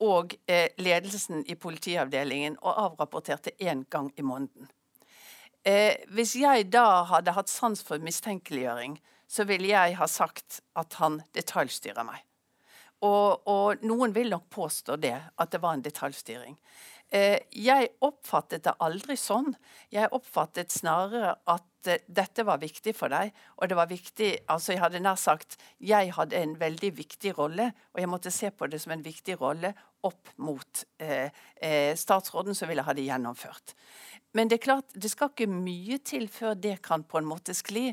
og 0.03 0.35
eh, 0.51 0.69
ledelsen 0.83 1.45
i 1.49 1.57
politiavdelingen 1.57 2.59
og 2.61 2.79
avrapporterte 2.87 3.55
én 3.61 3.87
gang 3.91 4.11
i 4.19 4.27
måneden. 4.27 4.69
Eh, 5.65 6.03
hvis 6.11 6.35
jeg 6.37 6.69
da 6.75 7.05
hadde 7.09 7.37
hatt 7.37 7.51
sans 7.51 7.85
for 7.87 8.03
mistenkeliggjøring, 8.03 8.99
så 9.31 9.47
ville 9.49 9.71
jeg 9.71 9.97
ha 9.97 10.09
sagt 10.11 10.61
at 10.77 10.99
han 11.01 11.23
detaljstyrer 11.37 12.05
meg. 12.05 12.25
Og, 13.03 13.47
og, 13.51 13.83
noen 13.83 14.13
vil 14.15 14.31
nok 14.31 14.47
påstå 14.53 14.97
det, 15.03 15.17
at 15.17 15.53
det 15.55 15.63
var 15.63 15.75
en 15.75 15.83
detaljstyring. 15.83 16.59
Eh, 17.13 17.39
jeg 17.53 17.91
oppfattet 18.01 18.65
det 18.65 18.73
aldri 18.81 19.19
sånn. 19.21 19.51
Jeg 19.93 20.09
oppfattet 20.17 20.73
snarere 20.73 21.35
at 21.53 21.91
eh, 21.91 22.01
dette 22.09 22.47
var 22.49 22.63
viktig 22.63 22.95
for 22.97 23.13
deg. 23.13 23.35
Og 23.61 23.69
det 23.69 23.77
var 23.77 23.91
viktig 23.91 24.31
altså 24.53 24.73
Jeg 24.73 24.81
hadde 24.81 25.03
nær 25.05 25.19
sagt 25.21 25.59
jeg 25.79 26.15
hadde 26.17 26.39
en 26.41 26.55
veldig 26.61 26.93
viktig 26.97 27.35
rolle, 27.37 27.69
og 27.93 28.01
jeg 28.01 28.09
måtte 28.09 28.33
se 28.33 28.49
på 28.51 28.69
det 28.73 28.81
som 28.81 28.95
en 28.97 29.05
viktig 29.05 29.37
rolle 29.41 29.75
opp 30.09 30.33
mot 30.41 30.85
eh, 31.05 31.29
eh, 31.61 31.93
statsråden 31.97 32.57
som 32.57 32.71
ville 32.71 32.85
ha 32.87 32.95
det 32.97 33.05
gjennomført. 33.07 33.77
Men 34.33 34.49
det 34.49 34.59
er 34.59 34.67
klart, 34.67 34.95
det 34.97 35.13
skal 35.13 35.31
ikke 35.31 35.51
mye 35.53 36.01
til 36.01 36.29
før 36.33 36.57
det 36.57 36.79
kan 36.83 37.05
på 37.05 37.21
en 37.21 37.29
måte 37.29 37.55
skli. 37.55 37.91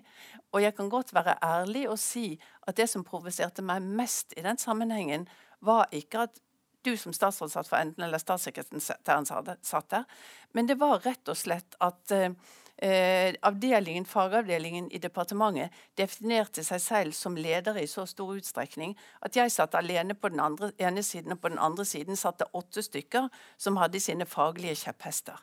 Og 0.56 0.64
jeg 0.64 0.78
kan 0.78 0.90
godt 0.90 1.12
være 1.14 1.36
ærlig 1.44 1.90
og 1.92 2.00
si 2.00 2.40
at 2.68 2.80
det 2.80 2.88
som 2.90 3.04
provoserte 3.04 3.66
meg 3.66 3.84
mest 3.84 4.34
i 4.38 4.46
den 4.48 4.58
sammenhengen, 4.58 5.28
var 5.60 5.92
ikke 5.92 6.24
at 6.30 6.40
du 6.82 6.96
som 6.98 7.14
statsråd 7.14 7.52
satt 7.52 7.68
for 7.70 7.80
enden, 7.80 8.04
eller 8.04 8.22
statssekretæren 8.22 9.28
satt 9.28 9.90
der. 9.90 10.06
Men 10.52 10.68
det 10.68 10.80
var 10.80 11.02
rett 11.04 11.30
og 11.30 11.38
slett 11.38 11.76
at 11.84 12.12
eh, 12.12 13.34
avdelingen, 13.42 14.06
fagavdelingen 14.06 14.88
i 14.92 15.02
departementet 15.04 15.76
definerte 16.00 16.64
seg 16.64 16.82
selv 16.82 17.18
som 17.18 17.38
ledere 17.38 17.84
i 17.84 17.90
så 17.92 18.06
stor 18.08 18.38
utstrekning 18.40 18.96
at 19.26 19.36
jeg 19.36 19.52
satt 19.52 19.76
alene 19.76 20.16
på 20.16 20.32
den 20.32 20.40
andre, 20.44 20.72
ene 20.80 21.04
siden, 21.04 21.36
og 21.36 21.42
på 21.42 21.52
den 21.52 21.60
andre 21.60 21.86
siden 21.86 22.20
satt 22.20 22.40
det 22.40 22.52
åtte 22.54 22.84
stykker 22.86 23.28
som 23.58 23.80
hadde 23.82 24.00
sine 24.04 24.28
faglige 24.30 24.78
kjepphester. 24.86 25.36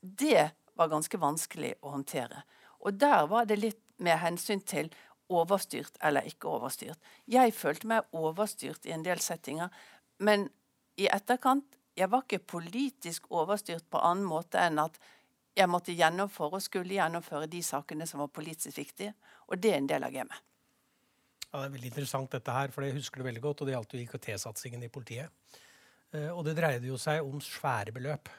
Det 0.00 0.50
var 0.78 0.92
ganske 0.92 1.20
vanskelig 1.20 1.74
å 1.82 1.92
håndtere. 1.96 2.44
Og 2.80 2.94
der 2.94 3.26
var 3.26 3.44
det 3.50 3.58
litt 3.58 3.82
med 3.98 4.20
hensyn 4.22 4.60
til 4.62 4.90
overstyrt 5.28 5.98
eller 6.00 6.24
ikke 6.28 6.48
overstyrt. 6.48 6.98
Jeg 7.28 7.52
følte 7.52 7.90
meg 7.90 8.16
overstyrt 8.16 8.86
i 8.86 8.94
en 8.94 9.04
del 9.04 9.20
settinger, 9.20 9.68
men 10.24 10.48
i 10.98 11.08
etterkant 11.12 11.78
jeg 11.98 12.10
var 12.12 12.24
ikke 12.24 12.44
politisk 12.54 13.26
overstyrt 13.34 13.86
på 13.90 14.00
annen 14.06 14.26
måte 14.28 14.60
enn 14.62 14.78
at 14.82 14.98
jeg 15.58 15.70
måtte 15.70 15.94
gjennomføre 15.98 16.60
og 16.60 16.62
skulle 16.62 16.94
gjennomføre 16.94 17.48
de 17.50 17.62
sakene 17.66 18.06
som 18.06 18.22
var 18.22 18.30
politisk 18.30 18.78
viktige. 18.78 19.14
Og 19.50 19.58
det 19.58 19.72
er 19.72 19.80
en 19.80 19.88
del 19.90 20.06
av 20.06 20.14
gamet. 20.14 20.44
Ja, 21.48 21.62
det 21.62 21.64
er 21.64 21.72
veldig 21.74 21.90
interessant 21.90 22.34
dette 22.36 22.54
her, 22.54 22.70
for 22.70 22.84
det 22.84 22.92
husker 22.94 23.18
du 23.18 23.26
veldig 23.26 23.42
godt. 23.42 23.64
Og 23.64 23.68
det 23.68 23.74
gjaldt 23.74 23.96
jo 23.96 24.02
IKT-satsingen 24.04 24.84
i 24.86 24.92
politiet. 24.92 25.32
Uh, 26.14 26.30
og 26.36 26.44
det 26.46 26.54
dreide 26.60 26.86
jo 26.86 27.00
seg 27.00 27.24
om 27.24 27.40
svære 27.42 27.94
beløp. 27.96 28.30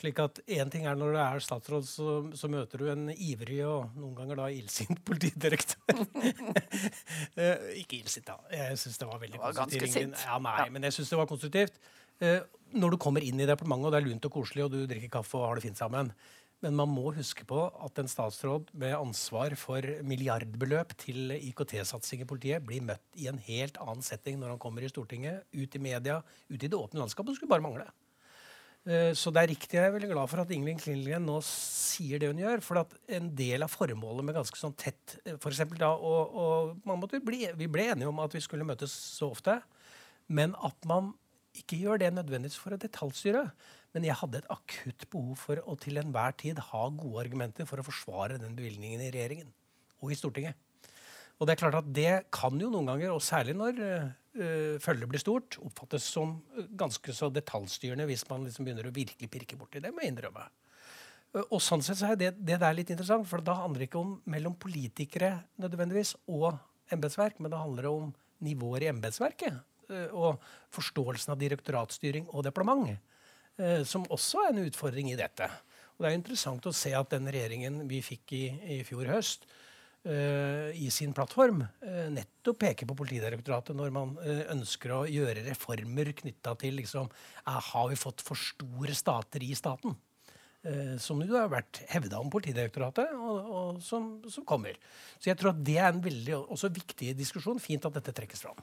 Slik 0.00 0.20
at 0.22 0.40
Én 0.48 0.70
ting 0.72 0.86
er 0.88 0.96
når 0.96 1.12
du 1.12 1.18
er 1.20 1.42
statsråd, 1.44 1.84
så, 1.84 2.14
så, 2.38 2.48
møter 2.52 2.80
du 2.80 2.88
en 2.92 3.10
ivrig 3.12 3.60
og 3.68 3.92
noen 4.00 4.14
ganger 4.16 4.40
da 4.40 4.48
illsint 4.54 5.02
politidirektør. 5.08 6.00
uh, 6.00 7.68
ikke 7.82 8.00
illsint, 8.00 8.26
da. 8.30 8.38
Jeg 8.54 8.80
syns 8.80 9.00
det 9.02 9.10
var 9.10 9.20
veldig 9.20 9.36
det 9.36 9.44
var 9.44 9.58
konstruktivt. 9.60 10.24
Ja, 10.24 10.40
nei, 10.42 10.56
ja. 10.62 10.68
Men 10.72 10.88
jeg 10.88 10.96
syns 10.96 11.12
det 11.12 11.20
var 11.20 11.30
konstruktivt. 11.30 11.80
Uh, 12.20 12.40
når 12.80 12.94
du 12.94 13.00
kommer 13.02 13.24
inn 13.26 13.40
i 13.40 13.48
departementet, 13.48 13.88
og 13.88 13.94
det 13.94 14.00
er 14.00 14.08
lunt 14.08 14.28
og 14.28 14.36
koselig, 14.38 14.66
og 14.66 14.74
du 14.74 14.84
drikker 14.88 15.12
kaffe 15.20 15.38
og 15.38 15.48
har 15.48 15.58
det 15.58 15.66
fint 15.68 15.80
sammen, 15.80 16.12
men 16.60 16.76
man 16.76 16.90
må 16.92 17.08
huske 17.16 17.46
på 17.48 17.62
at 17.80 17.98
en 18.00 18.10
statsråd 18.10 18.68
med 18.80 18.92
ansvar 18.92 19.54
for 19.56 19.86
milliardbeløp 20.04 20.92
til 21.00 21.32
IKT-satsing 21.38 22.24
i 22.24 22.28
politiet 22.28 22.66
blir 22.68 22.84
møtt 22.84 23.16
i 23.16 23.30
en 23.32 23.40
helt 23.46 23.80
annen 23.80 24.04
setting 24.04 24.36
når 24.40 24.54
han 24.54 24.60
kommer 24.60 24.84
i 24.84 24.90
Stortinget, 24.92 25.46
ut 25.56 25.76
i 25.76 25.80
media, 25.80 26.18
ut 26.52 26.60
i 26.60 26.68
det 26.68 26.76
åpne 26.76 27.00
landskapet. 27.00 27.32
Det 27.32 27.40
skulle 27.40 27.54
bare 27.54 27.64
mangle. 27.64 27.88
Eh, 28.88 29.12
så 29.12 29.28
det 29.34 29.42
er 29.42 29.50
riktig. 29.52 29.76
Jeg 29.76 29.86
er 29.86 29.92
veldig 29.92 30.10
glad 30.12 30.30
for 30.30 30.40
at 30.40 30.52
Ingelin 30.54 30.78
Klingelien 30.80 31.26
nå 31.26 31.36
sier 31.44 32.20
det 32.20 32.30
hun 32.30 32.40
gjør. 32.40 32.62
For 32.64 32.80
at 32.80 32.94
en 33.18 33.28
del 33.36 33.66
av 33.66 33.72
formålet 33.72 34.26
med 34.26 34.38
ganske 34.38 34.60
sånn 34.60 34.76
tett 34.80 35.18
eh, 35.24 35.36
for 35.42 35.56
da, 35.76 35.92
og, 35.92 36.38
og 36.86 37.18
bli, 37.26 37.44
Vi 37.58 37.68
ble 37.68 37.90
enige 37.92 38.08
om 38.08 38.22
at 38.24 38.36
vi 38.36 38.44
skulle 38.44 38.68
møtes 38.68 38.94
så 38.94 39.30
ofte, 39.34 39.60
men 40.28 40.56
at 40.64 40.88
man 40.88 41.12
ikke 41.58 41.80
gjør 41.82 41.98
det 42.00 42.12
nødvendigvis 42.14 42.58
for 42.60 42.72
å 42.72 42.80
detaljstyre. 42.80 43.44
Men 43.92 44.06
jeg 44.06 44.16
hadde 44.20 44.38
et 44.38 44.50
akutt 44.54 45.08
behov 45.10 45.36
for 45.42 45.60
å 45.66 45.74
til 45.82 45.98
enhver 45.98 46.36
tid 46.38 46.60
ha 46.70 46.82
gode 46.94 47.24
argumenter 47.24 47.66
for 47.66 47.82
å 47.82 47.86
forsvare 47.86 48.38
den 48.38 48.54
bevilgningen 48.56 49.02
i 49.02 49.10
regjeringen 49.10 49.50
og 50.00 50.14
i 50.14 50.18
Stortinget. 50.18 50.69
Og 51.40 51.48
det 51.48 51.54
er 51.54 51.60
klart 51.62 51.78
at 51.80 51.92
det 51.96 52.14
kan 52.34 52.56
jo 52.60 52.68
noen 52.72 52.90
ganger, 52.92 53.14
og 53.14 53.24
særlig 53.24 53.56
når 53.56 53.78
uh, 53.80 54.76
følget 54.84 55.08
blir 55.10 55.22
stort, 55.22 55.56
oppfattes 55.64 56.06
som 56.12 56.36
ganske 56.78 57.14
så 57.16 57.30
detaljstyrende 57.32 58.06
hvis 58.10 58.26
man 58.28 58.44
liksom 58.46 58.68
begynner 58.68 58.90
å 58.90 58.94
virkelig 58.94 59.30
pirke 59.32 59.58
borti 59.58 59.82
det, 59.82 59.92
må 59.94 60.04
jeg 60.04 60.14
innrømme. 60.14 60.44
Og 61.46 61.60
sånn 61.62 61.82
sett 61.86 62.00
så 62.00 62.10
er 62.10 62.18
det, 62.18 62.32
det 62.42 62.58
der 62.60 62.74
litt 62.74 62.90
interessant, 62.90 63.28
for 63.30 63.42
da 63.46 63.54
handler 63.62 63.84
det 63.84 63.88
ikke 63.88 64.02
om 64.02 64.16
mellom 64.28 64.56
politikere 64.60 65.36
nødvendigvis 65.62 66.16
og 66.26 66.50
embetsverk, 66.90 67.38
men 67.38 67.52
det 67.52 67.60
handler 67.60 67.86
om 67.90 68.08
nivåer 68.42 68.86
i 68.86 68.90
embetsverket 68.90 69.66
og 70.14 70.42
forståelsen 70.74 71.32
av 71.34 71.38
direktoratstyring 71.40 72.28
og 72.30 72.44
departement. 72.46 72.92
Eh, 73.60 73.82
som 73.84 74.06
også 74.08 74.46
er 74.46 74.54
en 74.54 74.64
utfordring 74.64 75.10
i 75.12 75.18
dette. 75.18 75.46
Og 75.96 76.04
det 76.04 76.10
er 76.10 76.16
interessant 76.16 76.66
å 76.66 76.74
se 76.76 76.92
at 76.96 77.10
den 77.12 77.28
regjeringen 77.28 77.82
vi 77.90 78.00
fikk 78.04 78.32
i, 78.36 78.44
i 78.76 78.80
fjor 78.86 79.10
høst, 79.10 79.44
i 80.00 80.86
sin 80.88 81.12
plattform 81.12 81.58
uh, 81.60 82.06
nettopp 82.08 82.56
peker 82.62 82.88
på 82.88 82.94
Politidirektoratet 82.96 83.76
når 83.76 83.90
man 83.92 84.14
uh, 84.22 84.46
ønsker 84.54 84.94
å 84.96 85.00
gjøre 85.04 85.42
reformer 85.44 86.08
knytta 86.16 86.54
til 86.56 86.78
liksom, 86.80 87.10
Har 87.44 87.90
vi 87.90 87.98
fått 88.00 88.24
for 88.24 88.40
store 88.40 88.96
stater 88.96 89.44
i 89.44 89.54
staten? 89.54 89.98
som 91.00 91.22
jo 91.24 91.38
har 91.38 91.46
vært 91.48 91.78
hevda 91.88 92.18
om 92.20 92.28
Politidirektoratet, 92.28 93.14
og, 93.16 93.46
og 93.48 93.78
som, 93.80 94.10
som, 94.28 94.44
kommer. 94.44 94.74
Så 95.16 95.30
jeg 95.30 95.38
tror 95.40 95.54
at 95.54 95.62
det 95.64 95.78
er 95.80 95.88
en 95.88 96.02
veldig 96.04 96.34
også 96.36 96.68
viktig 96.68 97.14
diskusjon. 97.16 97.56
Fint 97.64 97.86
at 97.88 97.96
dette 97.96 98.12
trekkes 98.12 98.44
fram. 98.44 98.60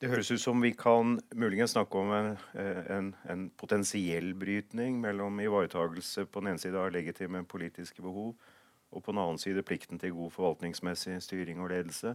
Det 0.00 0.08
høres 0.08 0.30
ut 0.32 0.40
som 0.40 0.64
vi 0.64 0.72
kan 0.72 1.18
muligens 1.36 1.76
snakke 1.76 2.00
om 2.00 2.14
en, 2.16 2.30
en, 2.56 3.12
en 3.28 3.44
potensiell 3.60 4.32
brytning 4.32 4.96
mellom 5.00 5.44
ivaretagelse 5.44 6.24
på 6.24 6.40
den 6.40 6.54
ene 6.54 6.64
side 6.64 6.80
av 6.80 6.88
legitime 6.96 7.44
politiske 7.52 8.00
behov, 8.00 8.32
og 8.94 9.02
på 9.02 9.12
den 9.12 9.20
annen 9.22 9.40
side 9.42 9.64
plikten 9.66 10.00
til 10.00 10.14
god 10.14 10.32
forvaltningsmessig 10.34 11.18
styring 11.22 11.60
og 11.60 11.70
ledelse. 11.74 12.14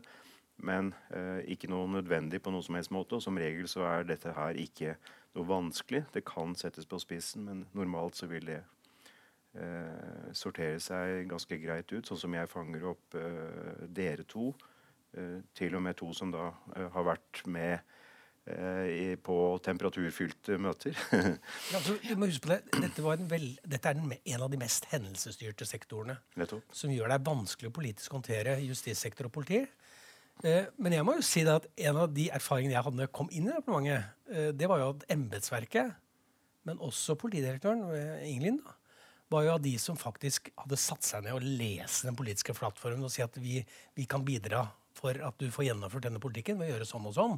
Men 0.59 0.93
eh, 1.15 1.45
ikke 1.53 1.69
noe 1.71 1.87
nødvendig 1.87 2.41
på 2.43 2.51
noen 2.51 2.65
som 2.65 2.75
helst 2.75 2.91
måte. 2.91 3.19
Og 3.19 3.23
som 3.23 3.37
regel 3.39 3.67
så 3.71 3.85
er 3.87 4.07
dette 4.07 4.33
her 4.35 4.59
ikke 4.59 4.97
noe 5.37 5.47
vanskelig. 5.47 6.03
Det 6.13 6.25
kan 6.27 6.55
settes 6.59 6.89
på 6.89 6.99
spissen, 6.99 7.45
men 7.47 7.63
normalt 7.77 8.19
så 8.19 8.27
vil 8.31 8.49
det 8.49 8.59
eh, 9.55 10.33
sortere 10.35 10.81
seg 10.83 11.29
ganske 11.31 11.61
greit 11.61 11.93
ut. 11.93 12.07
Sånn 12.07 12.23
som 12.25 12.35
jeg 12.35 12.51
fanger 12.51 12.89
opp 12.91 13.19
eh, 13.19 13.87
dere 13.87 14.27
to 14.27 14.51
Eh, 15.17 15.41
til 15.55 15.75
og 15.75 15.81
med 15.81 15.97
to 15.97 16.11
som 16.13 16.29
da 16.29 16.51
eh, 16.75 16.85
har 16.93 17.05
vært 17.07 17.41
med 17.49 17.79
på 19.23 19.35
temperaturfylte 19.65 20.57
møter. 20.61 20.95
ja, 21.13 21.77
altså, 21.77 21.97
du 22.01 22.13
må 22.19 22.29
huske 22.29 22.47
på 22.47 22.53
det. 22.53 22.59
Dette, 22.85 23.03
vel, 23.29 23.47
dette 23.63 23.91
er 23.91 23.99
en, 23.99 24.13
av 24.41 24.49
de 24.51 24.59
mest 24.61 24.87
hendelsesstyrte 24.91 25.67
sektorene. 25.69 26.17
Nettopp. 26.39 26.65
Som 26.75 26.93
gjør 26.93 27.13
det 27.13 27.19
vanskelig 27.27 27.71
å 27.71 27.75
politisk 27.75 28.17
håndtere 28.17 28.57
justissektor 28.63 29.29
og 29.29 29.35
politi. 29.35 29.63
Eh, 30.43 30.69
men 30.79 30.95
jeg 30.95 31.05
må 31.07 31.17
jo 31.17 31.25
si 31.25 31.43
at 31.51 31.67
en 31.89 32.01
av 32.05 32.11
de 32.15 32.29
erfaringene 32.31 32.77
jeg 32.77 32.87
hadde 32.87 33.09
kom 33.15 33.31
inn 33.31 33.49
i 33.49 33.53
departementet, 33.53 34.11
eh, 34.31 34.51
det 34.55 34.69
var 34.71 34.81
jo 34.81 34.91
at 34.93 35.07
embetsverket, 35.11 35.95
men 36.67 36.79
også 36.85 37.17
politidirektøren, 37.19 37.83
Ingelin, 38.27 38.61
da, 38.63 38.75
var 39.29 39.45
jo 39.45 39.53
av 39.53 39.61
de 39.61 39.75
som 39.81 39.97
faktisk 39.99 40.49
hadde 40.57 40.79
satt 40.79 41.05
seg 41.05 41.25
ned 41.25 41.37
og 41.37 41.45
lest 41.45 42.07
den 42.07 42.17
politiske 42.17 42.55
plattformen 42.57 43.05
og 43.05 43.13
si 43.13 43.21
at 43.21 43.35
vi, 43.41 43.59
vi 43.97 44.07
kan 44.09 44.23
bidra 44.25 44.65
for 44.97 45.15
at 45.25 45.37
du 45.39 45.51
får 45.53 45.69
gjennomført 45.69 46.07
denne 46.07 46.21
politikken 46.21 46.57
ved 46.59 46.69
å 46.69 46.73
gjøre 46.73 46.87
sånn 46.89 47.07
og 47.09 47.15
sånn. 47.15 47.35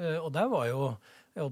Uh, 0.00 0.18
og 0.24 0.32
der 0.34 0.48
var 0.50 0.66
jo 0.70 0.88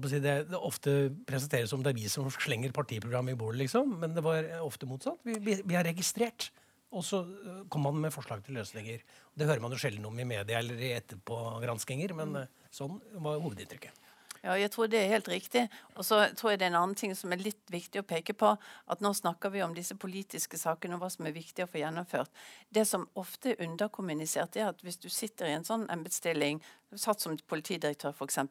si, 0.07 0.19
det, 0.23 0.35
det, 0.49 0.59
ofte 0.59 0.95
presenteres 1.27 1.71
som 1.71 1.83
det 1.83 1.93
er 1.93 2.01
vi 2.01 2.11
som 2.11 2.29
slenger 2.31 2.75
partiprogrammet 2.75 3.35
i 3.35 3.39
bordet, 3.39 3.63
liksom. 3.63 3.97
Men 4.01 4.15
det 4.15 4.23
var 4.25 4.47
ofte 4.63 4.89
motsatt. 4.89 5.19
Vi, 5.27 5.37
vi, 5.43 5.57
vi 5.63 5.79
har 5.79 5.87
registrert. 5.87 6.51
Og 6.93 7.05
så 7.07 7.23
uh, 7.25 7.63
kom 7.73 7.87
man 7.87 7.99
med 8.03 8.13
forslag 8.15 8.43
til 8.45 8.59
løsninger. 8.59 9.03
Det 9.33 9.49
hører 9.49 9.63
man 9.63 9.73
jo 9.73 9.81
sjelden 9.81 10.05
om 10.09 10.19
i 10.19 10.27
media 10.29 10.59
eller 10.59 10.77
i 10.77 10.93
etterpågranskinger, 10.99 12.13
men 12.19 12.43
sånn 12.73 12.99
var 13.23 13.41
hovedinntrykket. 13.41 14.02
Ja, 14.43 14.57
jeg 14.59 14.73
tror 14.73 14.89
det 14.91 14.99
er 14.99 15.11
helt 15.13 15.27
riktig. 15.31 15.61
Og 15.95 16.03
så 16.03 16.17
tror 16.35 16.51
jeg 16.51 16.59
det 16.59 16.65
er 16.65 16.73
en 16.73 16.79
annen 16.81 16.97
ting 16.99 17.13
som 17.15 17.31
er 17.31 17.39
litt 17.39 17.71
viktig 17.71 18.01
å 18.01 18.07
peke 18.07 18.33
på. 18.35 18.49
At 18.91 19.03
nå 19.03 19.13
snakker 19.15 19.53
vi 19.53 19.61
om 19.63 19.71
disse 19.75 19.95
politiske 19.95 20.59
sakene 20.59 20.97
og 20.97 21.05
hva 21.05 21.09
som 21.13 21.29
er 21.29 21.35
viktig 21.37 21.63
å 21.63 21.69
få 21.71 21.79
gjennomført. 21.79 22.31
Det 22.67 22.83
som 22.89 23.05
ofte 23.19 23.53
er 23.53 23.63
underkommunisert, 23.63 24.59
er 24.59 24.73
at 24.73 24.83
hvis 24.83 24.99
du 24.99 25.07
sitter 25.07 25.47
i 25.47 25.55
en 25.55 25.63
sånn 25.63 25.87
embetsstilling, 25.93 26.59
satt 26.91 27.23
som 27.23 27.39
politidirektør 27.47 28.11
f.eks., 28.11 28.41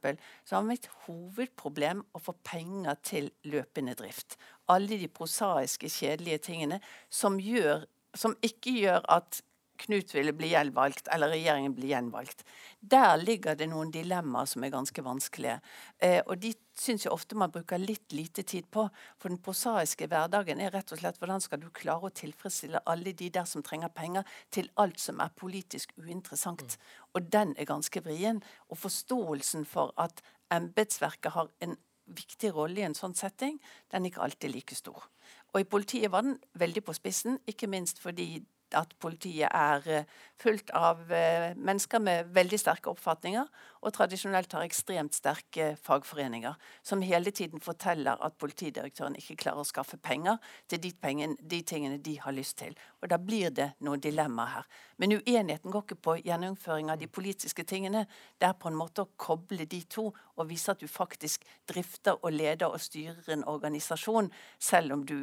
så 0.49 0.57
har 0.57 0.65
mitt 0.65 0.89
hovedproblem 1.05 2.01
å 2.17 2.25
få 2.25 2.39
penger 2.41 2.97
til 3.05 3.29
løpende 3.45 3.93
drift. 4.01 4.39
Alle 4.73 4.97
de 4.97 5.13
prosaiske, 5.13 5.93
kjedelige 5.93 6.47
tingene 6.49 6.81
som, 7.13 7.37
gjør, 7.37 7.85
som 8.17 8.39
ikke 8.41 8.79
gjør 8.81 9.05
at 9.13 9.45
Knut 9.83 10.15
ville 10.15 10.33
bli 10.37 10.53
gjenvalgt, 10.53 11.09
eller 11.13 11.33
regjeringen 11.33 11.75
bli 11.75 11.91
gjenvalgt. 11.91 12.45
Der 12.81 13.17
ligger 13.19 13.57
det 13.59 13.69
noen 13.71 13.91
dilemmaer 13.95 14.49
som 14.51 14.65
er 14.65 14.73
ganske 14.75 15.05
vanskelige. 15.05 15.59
Eh, 15.99 16.21
og 16.27 16.39
de 16.43 16.53
syns 16.79 17.07
jeg 17.07 17.13
ofte 17.13 17.39
man 17.39 17.53
bruker 17.53 17.83
litt 17.83 18.15
lite 18.15 18.45
tid 18.47 18.69
på. 18.71 18.87
For 19.19 19.33
den 19.33 19.43
prosaiske 19.43 20.09
hverdagen 20.11 20.63
er 20.63 20.75
rett 20.75 20.95
og 20.95 21.03
slett 21.03 21.19
hvordan 21.21 21.43
skal 21.43 21.63
du 21.63 21.71
klare 21.75 22.09
å 22.09 22.15
tilfredsstille 22.23 22.85
alle 22.87 23.15
de 23.19 23.31
der 23.35 23.49
som 23.49 23.65
trenger 23.67 23.93
penger, 23.95 24.27
til 24.51 24.71
alt 24.83 25.01
som 25.03 25.21
er 25.21 25.35
politisk 25.37 25.95
uinteressant. 25.99 26.63
Mm. 26.63 26.91
Og 27.15 27.33
den 27.33 27.57
er 27.59 27.71
ganske 27.71 28.05
vrien. 28.05 28.43
Og 28.71 28.79
forståelsen 28.85 29.67
for 29.69 29.95
at 30.01 30.23
embetsverket 30.53 31.35
har 31.35 31.51
en 31.65 31.77
viktig 32.13 32.53
rolle 32.55 32.83
i 32.83 32.87
en 32.87 32.97
sånn 32.97 33.15
setting, 33.17 33.59
den 33.93 34.05
er 34.05 34.11
ikke 34.11 34.25
alltid 34.25 34.53
like 34.53 34.77
stor. 34.77 35.07
Og 35.53 35.63
i 35.63 35.69
politiet 35.69 36.11
var 36.13 36.25
den 36.27 36.39
veldig 36.59 36.83
på 36.87 36.95
spissen, 36.97 37.39
ikke 37.49 37.69
minst 37.71 38.01
fordi 38.03 38.43
at 38.79 38.95
politiet 39.01 39.49
er 39.49 39.89
eh, 39.91 40.07
fullt 40.41 40.71
av 40.77 41.13
eh, 41.13 41.53
mennesker 41.57 42.01
med 42.03 42.31
veldig 42.35 42.59
sterke 42.61 42.91
oppfatninger, 42.93 43.47
og 43.83 43.95
tradisjonelt 43.95 44.53
har 44.57 44.65
ekstremt 44.67 45.17
sterke 45.17 45.73
fagforeninger, 45.83 46.55
som 46.87 47.03
hele 47.03 47.33
tiden 47.35 47.63
forteller 47.63 48.21
at 48.23 48.39
politidirektøren 48.41 49.17
ikke 49.19 49.39
klarer 49.45 49.63
å 49.63 49.69
skaffe 49.69 49.99
penger 50.03 50.39
til 50.71 50.83
de, 50.83 50.93
pengen, 51.03 51.37
de 51.41 51.63
tingene 51.67 52.01
de 52.03 52.17
har 52.23 52.35
lyst 52.37 52.59
til. 52.63 52.77
Og 53.03 53.11
Da 53.13 53.19
blir 53.19 53.51
det 53.51 53.73
noen 53.81 54.03
dilemmaer 54.03 54.55
her. 54.57 54.71
Men 54.97 55.19
uenigheten 55.19 55.71
går 55.71 55.87
ikke 55.87 56.03
på 56.09 56.17
gjennomføring 56.23 56.91
av 56.91 56.99
de 57.01 57.11
politiske 57.11 57.65
tingene. 57.65 58.07
Det 58.39 58.49
er 58.49 58.59
på 58.59 58.71
en 58.71 58.79
måte 58.79 59.05
å 59.05 59.13
koble 59.17 59.67
de 59.67 59.83
to 59.91 60.11
og 60.11 60.49
vise 60.49 60.71
at 60.73 60.81
du 60.81 60.89
faktisk 60.89 61.45
drifter 61.69 62.19
og 62.23 62.33
leder 62.33 62.71
og 62.71 62.81
styrer 62.81 63.35
en 63.35 63.47
organisasjon, 63.49 64.31
selv 64.59 64.95
om 64.97 65.07
du 65.07 65.21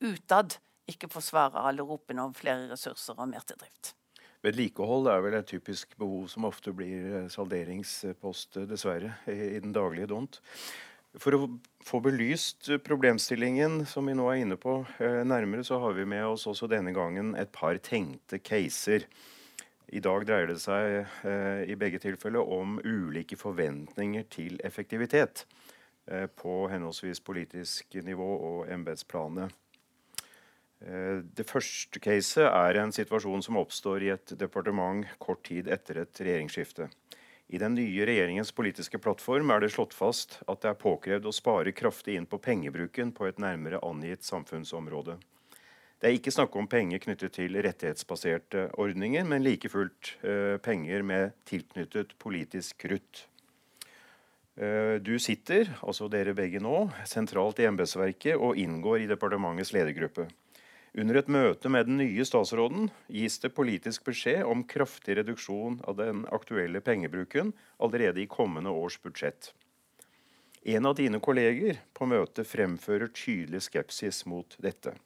utad 0.00 0.56
ikke 0.90 1.10
forsvare 1.12 1.62
alle 1.66 1.86
ropene 1.86 2.28
om 2.28 2.36
flere 2.36 2.68
ressurser 2.70 3.18
og 3.18 3.30
mer 3.30 3.46
til 3.46 3.58
drift. 3.60 3.94
Vedlikehold 4.40 5.08
er 5.12 5.20
vel 5.20 5.34
et 5.36 5.50
typisk 5.50 5.90
behov 6.00 6.28
som 6.32 6.46
ofte 6.48 6.72
blir 6.72 7.08
eh, 7.18 7.26
salderingspost, 7.32 8.56
eh, 8.56 8.68
dessverre, 8.70 9.12
i 9.28 9.58
den 9.60 9.74
daglige 9.76 10.08
dont. 10.08 10.38
For 11.20 11.36
å 11.36 11.48
få 11.84 12.00
belyst 12.00 12.70
problemstillingen 12.86 13.82
som 13.90 14.06
vi 14.08 14.14
nå 14.16 14.30
er 14.30 14.40
inne 14.40 14.56
på 14.60 14.78
eh, 15.02 15.20
nærmere, 15.28 15.66
så 15.66 15.80
har 15.82 15.92
vi 15.98 16.08
med 16.08 16.24
oss 16.24 16.46
også 16.48 16.70
denne 16.72 16.94
gangen 16.96 17.34
et 17.36 17.52
par 17.52 17.76
tenkte 17.84 18.40
caser. 18.40 19.04
I 19.92 20.00
dag 20.00 20.24
dreier 20.24 20.52
det 20.52 20.60
seg 20.62 21.66
i 21.66 21.74
begge 21.74 21.98
tilfeller 21.98 22.46
om 22.46 22.76
ulike 22.86 23.34
forventninger 23.34 24.22
til 24.30 24.60
effektivitet 24.62 25.42
på 26.38 26.52
henholdsvis 26.70 27.18
politisk 27.26 27.96
nivå 28.06 28.28
og 28.38 28.70
embetsplanet. 28.70 29.50
Eh, 30.80 31.20
det 31.36 31.44
første 31.48 32.00
caset 32.00 32.46
er 32.48 32.80
en 32.80 32.92
situasjon 32.94 33.44
som 33.44 33.58
oppstår 33.60 34.06
i 34.06 34.12
et 34.14 34.34
departement 34.40 35.04
kort 35.20 35.42
tid 35.48 35.68
etter 35.68 36.02
et 36.04 36.22
regjeringsskifte. 36.24 36.88
I 37.50 37.58
den 37.58 37.74
nye 37.74 38.06
regjeringens 38.06 38.52
politiske 38.54 39.00
plattform 39.02 39.50
er 39.50 39.64
det 39.64 39.72
slått 39.74 39.96
fast 39.96 40.38
at 40.46 40.62
det 40.62 40.70
er 40.70 40.78
påkrevd 40.78 41.26
å 41.26 41.34
spare 41.34 41.74
kraftig 41.74 42.14
inn 42.14 42.28
på 42.30 42.38
pengebruken 42.38 43.10
på 43.12 43.26
et 43.26 43.42
nærmere 43.42 43.82
angitt 43.82 44.22
samfunnsområde. 44.22 45.18
Det 46.00 46.08
er 46.08 46.16
ikke 46.16 46.32
snakk 46.32 46.54
om 46.56 46.68
penger 46.70 47.02
knyttet 47.02 47.34
til 47.36 47.58
rettighetsbaserte 47.60 48.70
ordninger, 48.80 49.26
men 49.28 49.42
like 49.44 49.68
fullt 49.68 50.14
eh, 50.24 50.56
penger 50.62 51.02
med 51.04 51.34
tilknyttet 51.50 52.14
politisk 52.22 52.78
krutt. 52.86 53.26
Eh, 54.56 54.96
du 55.02 55.18
sitter, 55.20 55.74
altså 55.84 56.08
dere 56.08 56.32
begge 56.38 56.62
nå, 56.62 56.86
sentralt 57.04 57.60
i 57.60 57.66
embetsverket 57.68 58.40
og 58.40 58.56
inngår 58.62 59.04
i 59.04 59.10
departementets 59.10 59.74
ledergruppe. 59.76 60.30
Under 60.98 61.20
et 61.20 61.28
møte 61.30 61.70
med 61.70 61.86
den 61.86 62.00
nye 62.00 62.24
statsråden 62.26 62.88
gis 63.14 63.38
det 63.42 63.52
politisk 63.54 64.08
beskjed 64.08 64.42
om 64.42 64.64
kraftig 64.66 65.20
reduksjon 65.20 65.78
av 65.86 66.00
den 66.00 66.24
aktuelle 66.34 66.82
pengebruken 66.82 67.52
allerede 67.78 68.24
i 68.24 68.30
kommende 68.30 68.72
års 68.74 68.98
budsjett. 69.02 69.52
En 70.62 70.86
av 70.86 70.98
dine 70.98 71.20
kolleger 71.22 71.78
på 71.96 72.10
møtet 72.10 72.48
fremfører 72.50 73.08
tydelig 73.14 73.62
skepsis 73.68 74.24
mot 74.26 74.58
dette. 74.58 74.96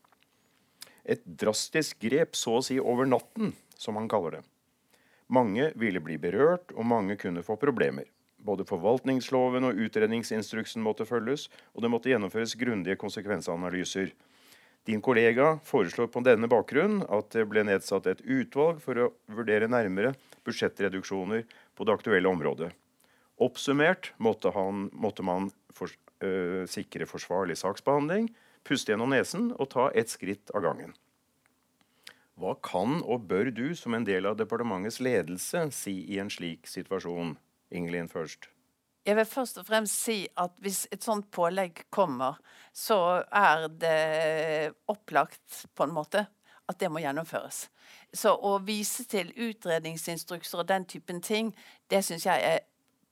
Et 1.05 1.21
drastisk 1.25 2.01
grep 2.01 2.35
så 2.35 2.59
å 2.59 2.65
si 2.65 2.81
over 2.81 3.05
natten, 3.05 3.53
som 3.77 4.01
han 4.01 4.09
kaller 4.09 4.39
det. 4.39 4.45
Mange 5.29 5.71
ville 5.77 6.01
bli 6.01 6.17
berørt, 6.21 6.73
og 6.73 6.89
mange 6.89 7.17
kunne 7.21 7.45
få 7.45 7.59
problemer. 7.61 8.09
Både 8.45 8.65
forvaltningsloven 8.69 9.69
og 9.69 9.79
utredningsinstruksen 9.85 10.83
måtte 10.85 11.07
følges, 11.09 11.47
og 11.73 11.85
det 11.85 11.91
måtte 11.93 12.11
gjennomføres 12.11 12.57
grundige 12.61 12.99
konsekvensanalyser. 13.01 14.11
Din 14.85 15.01
kollega 15.01 15.59
foreslår 15.65 16.11
på 16.13 16.21
denne 16.27 16.49
bakgrunn 16.51 17.01
at 17.09 17.31
det 17.33 17.47
ble 17.49 17.63
nedsatt 17.65 18.07
et 18.11 18.21
utvalg 18.21 18.83
for 18.85 19.01
å 19.01 19.11
vurdere 19.33 19.69
nærmere 19.71 20.13
budsjettreduksjoner 20.45 21.47
på 21.75 21.87
det 21.89 21.95
aktuelle 21.95 22.29
området. 22.29 22.69
Oppsummert 23.41 24.13
måtte, 24.21 24.53
han, 24.55 24.91
måtte 24.93 25.25
man 25.25 25.49
for, 25.73 25.89
øh, 26.21 26.69
sikre 26.69 27.09
forsvarlig 27.09 27.57
saksbehandling, 27.57 28.29
puste 28.65 28.93
gjennom 28.93 29.11
nesen 29.11 29.51
og 29.57 29.73
ta 29.73 29.89
ett 29.97 30.13
skritt 30.13 30.53
av 30.55 30.63
gangen. 30.69 30.93
Hva 32.37 32.55
kan 32.61 33.01
og 33.03 33.29
bør 33.31 33.51
du 33.55 33.75
som 33.79 33.95
en 33.95 34.05
del 34.05 34.27
av 34.27 34.37
departementets 34.37 35.01
ledelse 35.01 35.69
si 35.73 36.01
i 36.13 36.19
en 36.21 36.31
slik 36.31 36.69
situasjon? 36.69 37.37
Ingelin 37.75 38.11
først. 38.11 38.54
Jeg 39.05 39.17
vil 39.17 39.27
først 39.29 39.59
og 39.61 39.67
fremst 39.69 39.99
si 40.07 40.23
at 40.41 40.55
hvis 40.65 40.87
et 40.93 41.05
sånt 41.05 41.27
pålegg 41.33 41.83
kommer, 41.93 42.39
så 42.73 43.23
er 43.29 43.67
det 43.69 44.73
opplagt 44.89 45.67
på 45.77 45.85
en 45.85 45.93
måte 45.93 46.25
at 46.69 46.81
det 46.81 46.89
må 46.89 47.03
gjennomføres. 47.05 47.67
Så 48.15 48.33
å 48.33 48.57
vise 48.65 49.05
til 49.05 49.33
utredningsinstrukser 49.37 50.63
og 50.63 50.69
den 50.69 50.87
typen 50.89 51.21
ting, 51.21 51.53
det 51.91 52.01
syns 52.05 52.25
jeg 52.25 52.41
er 52.49 52.63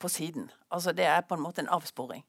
på 0.01 0.09
siden. 0.09 0.49
Altså 0.73 0.93
det 0.97 1.05
er 1.05 1.21
på 1.29 1.37
en 1.37 1.45
måte 1.45 1.61
en 1.61 1.69
avsporing. 1.69 2.25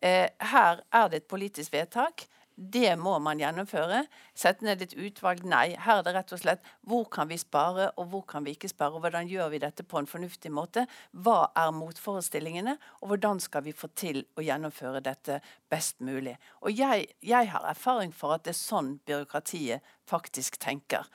Eh, 0.00 0.30
her 0.40 0.80
er 0.92 1.08
det 1.08 1.22
et 1.22 1.28
politisk 1.28 1.72
vedtak. 1.72 2.24
Det 2.54 2.92
må 2.94 3.16
man 3.18 3.40
gjennomføre. 3.42 4.04
Sette 4.38 4.62
ned 4.62 4.82
et 4.84 4.92
utvalg? 4.94 5.42
Nei. 5.48 5.74
Her 5.74 6.00
er 6.00 6.04
det 6.06 6.12
rett 6.14 6.34
og 6.36 6.38
slett 6.38 6.68
hvor 6.86 7.08
kan 7.10 7.26
vi 7.26 7.38
spare, 7.40 7.88
og 7.98 8.12
hvor 8.12 8.22
kan 8.30 8.46
vi 8.46 8.54
ikke 8.54 8.70
spare? 8.70 8.94
og 8.94 9.02
Hvordan 9.02 9.26
gjør 9.30 9.50
vi 9.50 9.60
dette 9.64 9.82
på 9.82 9.98
en 9.98 10.06
fornuftig 10.06 10.52
måte? 10.54 10.86
Hva 11.10 11.50
er 11.58 11.74
motforestillingene, 11.74 12.76
og 13.02 13.10
hvordan 13.10 13.42
skal 13.42 13.66
vi 13.66 13.74
få 13.74 13.90
til 13.98 14.22
å 14.38 14.46
gjennomføre 14.46 15.02
dette 15.02 15.40
best 15.72 15.98
mulig? 15.98 16.36
Og 16.62 16.70
jeg, 16.78 17.08
jeg 17.26 17.50
har 17.50 17.66
erfaring 17.66 18.14
for 18.14 18.36
at 18.36 18.46
det 18.46 18.54
er 18.54 18.60
sånn 18.60 18.94
byråkratiet 19.02 19.94
faktisk 20.06 20.60
tenker. 20.62 21.10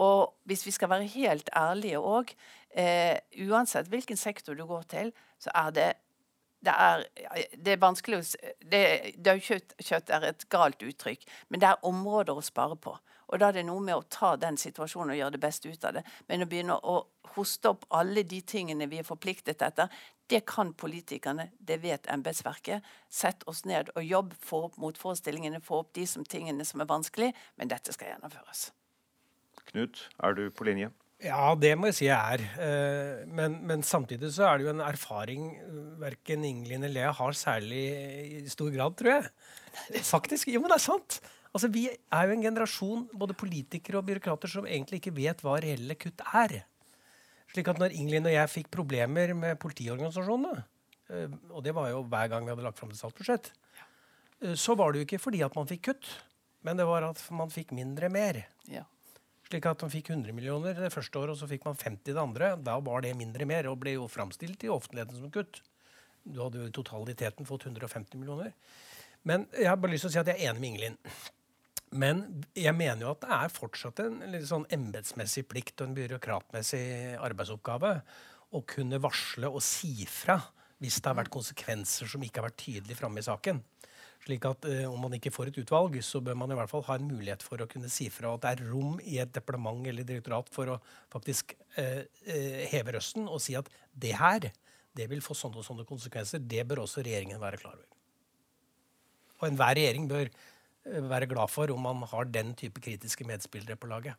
Og 0.00 0.38
hvis 0.48 0.64
vi 0.64 0.72
skal 0.72 0.92
være 0.94 1.12
helt 1.18 1.50
ærlige 1.56 2.00
òg, 2.00 2.32
eh, 2.70 3.18
uansett 3.44 3.90
hvilken 3.92 4.16
sektor 4.16 4.54
du 4.54 4.64
går 4.64 4.88
til, 4.88 5.12
så 5.42 5.52
er 5.54 5.70
det 5.74 5.88
det 6.64 6.74
er, 6.74 7.04
det 7.54 7.74
er 7.74 7.82
vanskelig 7.82 8.18
å 8.18 8.24
Daukjøtt 9.28 10.10
er 10.10 10.26
et 10.32 10.48
galt 10.50 10.82
uttrykk, 10.82 11.22
men 11.48 11.62
det 11.62 11.70
er 11.70 11.86
områder 11.86 12.38
å 12.38 12.44
spare 12.44 12.76
på. 12.76 12.96
Og 13.28 13.40
da 13.40 13.50
er 13.50 13.58
det 13.58 13.66
noe 13.68 13.82
med 13.84 13.94
å 13.94 14.06
ta 14.08 14.32
den 14.40 14.56
situasjonen 14.58 15.12
og 15.12 15.18
gjøre 15.18 15.36
det 15.36 15.42
beste 15.42 15.68
ut 15.68 15.84
av 15.84 15.98
det. 15.98 16.04
Men 16.28 16.44
å 16.44 16.48
begynne 16.48 16.78
å 16.80 16.96
hoste 17.34 17.74
opp 17.74 17.84
alle 17.94 18.24
de 18.24 18.40
tingene 18.40 18.88
vi 18.88 19.02
er 19.02 19.06
forpliktet 19.06 19.62
etter, 19.62 19.92
det 20.28 20.42
kan 20.48 20.72
politikerne, 20.76 21.50
det 21.60 21.78
vet 21.84 22.08
embetsverket. 22.12 22.84
Sett 23.08 23.44
oss 23.48 23.64
ned 23.68 23.92
og 23.94 24.04
jobb, 24.04 24.34
få 24.44 24.64
opp 24.68 24.78
motforestillingene, 24.80 25.60
få 25.64 25.82
opp 25.84 25.92
de 25.96 26.06
som 26.08 26.24
tingene 26.24 26.64
som 26.68 26.80
er 26.84 26.88
vanskelig, 26.88 27.30
men 27.56 27.70
dette 27.70 27.92
skal 27.96 28.14
gjennomføres. 28.14 28.70
Knut, 29.70 30.08
er 30.24 30.36
du 30.36 30.48
på 30.50 30.68
linje? 30.68 30.90
Ja, 31.18 31.50
det 31.58 31.72
må 31.74 31.88
jeg 31.88 31.96
si 31.96 32.06
jeg 32.06 32.14
er. 32.14 32.42
Eh, 32.62 33.22
men, 33.34 33.56
men, 33.66 33.82
samtidig 33.82 34.30
så 34.36 34.46
er 34.46 34.58
det 34.58 34.68
jo 34.68 34.70
en 34.70 34.84
erfaring 34.86 35.48
eh, 35.58 35.78
verken 35.98 36.44
Ingelin 36.46 36.86
eller 36.86 37.08
jeg 37.08 37.16
har 37.18 37.34
særlig 37.34 37.86
i 38.38 38.42
stor 38.52 38.70
grad, 38.70 38.94
tror 38.98 39.10
jeg. 39.16 39.32
Faktisk. 40.06 40.52
Jo, 40.52 40.60
men 40.62 40.70
det 40.70 40.76
er 40.76 40.84
sant. 40.84 41.16
Altså, 41.50 41.70
Vi 41.74 41.88
er 41.90 42.28
jo 42.28 42.36
en 42.36 42.44
generasjon 42.44 43.08
både 43.18 43.34
politikere 43.34 43.98
og 43.98 44.06
byråkrater 44.06 44.52
som 44.52 44.68
egentlig 44.68 45.00
ikke 45.00 45.16
vet 45.16 45.42
hva 45.42 45.56
reelle 45.64 45.96
kutt 45.98 46.22
er. 46.38 46.60
Slik 47.50 47.70
at 47.72 47.80
når 47.82 47.96
Ingelin 47.98 48.28
og 48.28 48.36
jeg 48.36 48.52
fikk 48.52 48.70
problemer 48.76 49.32
med 49.34 49.58
politiorganisasjonene, 49.58 50.62
eh, 51.10 51.34
og 51.50 51.64
det 51.66 51.74
var 51.74 51.90
jo 51.90 52.04
hver 52.06 52.30
gang 52.30 52.46
vi 52.46 52.54
hadde 52.54 52.68
lagt 52.68 52.78
fram 52.78 52.94
et 52.94 53.00
statsbudsjett, 53.00 53.50
så 54.54 54.78
var 54.78 54.94
det 54.94 55.00
jo 55.00 55.08
ikke 55.08 55.18
fordi 55.18 55.42
at 55.42 55.56
man 55.58 55.66
fikk 55.66 55.88
kutt, 55.88 56.12
men 56.62 56.78
det 56.78 56.86
var 56.86 57.08
at 57.08 57.18
man 57.34 57.50
fikk 57.50 57.74
mindre 57.74 58.06
mer. 58.06 58.44
Ja. 58.70 58.84
Slik 59.48 59.64
at 59.64 59.80
man 59.80 59.92
fikk 59.92 60.10
100 60.12 60.34
millioner 60.36 60.76
det 60.76 60.92
første 60.92 61.16
året, 61.16 61.32
og 61.32 61.40
så 61.40 61.48
fikk 61.48 61.64
man 61.64 61.78
50 61.78 62.12
det 62.12 62.20
andre. 62.20 62.52
Da 62.60 62.76
var 62.84 63.04
det 63.04 63.14
mindre 63.16 63.46
mer, 63.48 63.70
og 63.70 63.78
ble 63.80 63.96
jo 63.96 64.04
framstilt 64.12 64.66
i 64.66 64.72
offentligheten 64.72 65.16
som 65.22 65.32
kutt. 65.32 65.62
Du 66.28 66.42
hadde 66.42 66.60
jo 66.60 66.68
i 66.68 66.74
totaliteten 66.74 67.48
fått 67.48 67.64
150 67.70 68.20
millioner. 68.20 68.52
Men 69.24 69.46
jeg 69.56 69.70
har 69.70 69.80
bare 69.80 69.94
lyst 69.94 70.04
til 70.04 70.12
å 70.12 70.14
si 70.16 70.20
at 70.20 70.28
jeg 70.28 70.36
er 70.36 70.50
enig 70.50 70.60
med 70.60 70.70
Ingelin. 70.72 70.98
Men 71.96 72.20
jeg 72.52 72.76
mener 72.76 73.06
jo 73.06 73.14
at 73.14 73.22
det 73.24 73.36
er 73.38 73.54
fortsatt 73.54 74.02
en 74.04 74.20
litt 74.34 74.44
sånn 74.50 74.68
embetsmessig 74.74 75.46
plikt 75.48 75.80
og 75.80 75.88
en 75.88 75.96
byråkratmessig 75.96 76.84
arbeidsoppgave 77.16 77.94
å 78.52 78.62
kunne 78.68 79.00
varsle 79.00 79.48
og 79.48 79.64
si 79.64 80.04
fra 80.08 80.36
hvis 80.78 81.00
det 81.00 81.10
har 81.10 81.16
vært 81.18 81.32
konsekvenser 81.32 82.10
som 82.10 82.22
ikke 82.22 82.42
har 82.42 82.50
vært 82.50 82.60
tydelig 82.60 82.98
framme 83.00 83.22
i 83.22 83.26
saken. 83.26 83.62
Slik 84.28 84.44
at 84.44 84.66
eh, 84.68 84.84
Om 84.84 85.06
man 85.06 85.16
ikke 85.16 85.32
får 85.32 85.50
et 85.50 85.60
utvalg, 85.62 85.96
så 86.04 86.20
bør 86.20 86.36
man 86.36 86.52
i 86.52 86.58
hvert 86.58 86.68
fall 86.68 86.84
ha 86.84 86.98
en 86.98 87.08
mulighet 87.08 87.44
for 87.44 87.64
å 87.64 87.68
kunne 87.70 87.88
si 87.92 88.10
fra 88.12 88.34
at 88.36 88.44
det 88.44 88.50
er 88.50 88.68
rom 88.68 88.98
i 89.00 89.16
et 89.22 89.32
departement 89.32 89.88
eller 89.88 90.04
direktorat 90.04 90.50
for 90.52 90.74
å 90.74 90.76
faktisk 91.12 91.54
uh, 91.78 92.04
uh, 92.04 92.60
heve 92.68 92.98
røsten 92.98 93.24
og 93.24 93.40
si 93.40 93.56
at 93.56 93.70
det 93.96 94.12
her 94.20 94.50
det 94.98 95.06
vil 95.08 95.24
få 95.24 95.36
sånne 95.38 95.62
og 95.62 95.64
sånne 95.64 95.86
konsekvenser. 95.88 96.42
Det 96.44 96.66
bør 96.68 96.84
også 96.84 97.04
regjeringen 97.06 97.40
være 97.40 97.60
klar 97.62 97.76
over. 97.78 97.88
Og 99.38 99.48
enhver 99.48 99.76
regjering 99.78 100.08
bør 100.10 100.30
være 101.08 101.28
glad 101.30 101.52
for 101.52 101.70
om 101.70 101.84
man 101.84 102.02
har 102.10 102.28
den 102.32 102.50
type 102.58 102.82
kritiske 102.82 103.24
medspillere 103.28 103.78
på 103.78 103.88
laget. 103.90 104.18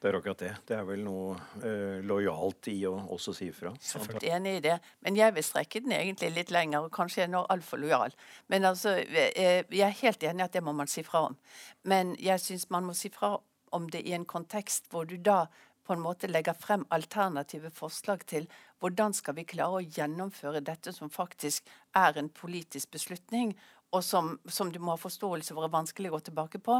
Det 0.00 0.08
er 0.08 0.16
akkurat 0.16 0.40
det. 0.40 0.50
Det 0.64 0.76
er 0.78 0.84
vel 0.88 1.02
noe 1.04 1.34
eh, 1.60 1.98
lojalt 2.08 2.70
i 2.72 2.78
å 2.88 2.94
også 3.12 3.34
si 3.36 3.50
fra. 3.52 3.74
Jeg 3.84 4.16
er 4.16 4.38
enig 4.38 4.54
i 4.56 4.62
det, 4.64 4.78
men 5.04 5.18
jeg 5.18 5.34
vil 5.36 5.44
strekke 5.44 5.82
den 5.84 5.92
egentlig 5.92 6.30
litt 6.32 6.52
lenger. 6.54 6.86
og 6.86 6.94
Kanskje 6.94 7.20
jeg 7.20 7.28
er 7.28 7.34
nå 7.34 7.42
altfor 7.52 7.82
lojal. 7.82 8.16
Men 8.48 8.64
altså, 8.70 8.94
eh, 8.96 9.66
jeg 9.68 9.84
er 9.84 9.98
helt 10.00 10.24
enig 10.24 10.40
i 10.40 10.46
at 10.46 10.56
det 10.56 10.64
må 10.64 10.72
man 10.76 10.88
si 10.88 11.04
fra 11.04 11.26
om. 11.28 11.36
Men 11.84 12.14
jeg 12.16 12.40
syns 12.40 12.70
man 12.72 12.88
må 12.88 12.96
si 12.96 13.12
fra 13.12 13.34
om 13.76 13.90
det 13.92 14.00
i 14.08 14.16
en 14.16 14.24
kontekst 14.24 14.88
hvor 14.90 15.04
du 15.04 15.18
da 15.20 15.44
på 15.84 15.92
en 15.92 16.02
måte 16.04 16.30
legger 16.30 16.56
frem 16.56 16.86
alternative 16.94 17.68
forslag 17.74 18.24
til 18.30 18.48
hvordan 18.80 19.12
skal 19.16 19.36
vi 19.36 19.44
klare 19.52 19.80
å 19.80 19.84
gjennomføre 19.84 20.62
dette 20.64 20.94
som 20.96 21.12
faktisk 21.12 21.68
er 21.98 22.16
en 22.16 22.32
politisk 22.32 22.92
beslutning, 22.96 23.52
og 23.90 24.04
som, 24.06 24.36
som 24.46 24.70
du 24.72 24.78
må 24.78 24.94
ha 24.94 25.00
forståelse 25.02 25.52
for 25.52 25.66
er 25.66 25.74
vanskelig 25.74 26.12
å 26.12 26.14
gå 26.14 26.20
tilbake 26.28 26.60
på, 26.62 26.78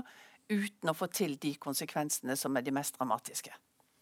uten 0.50 0.90
å 0.90 0.96
få 0.96 1.08
til 1.14 1.36
de 1.40 1.54
konsekvensene 1.62 2.36
som 2.36 2.56
er 2.58 2.66
de 2.66 2.74
mest 2.74 2.98
dramatiske. 2.98 3.52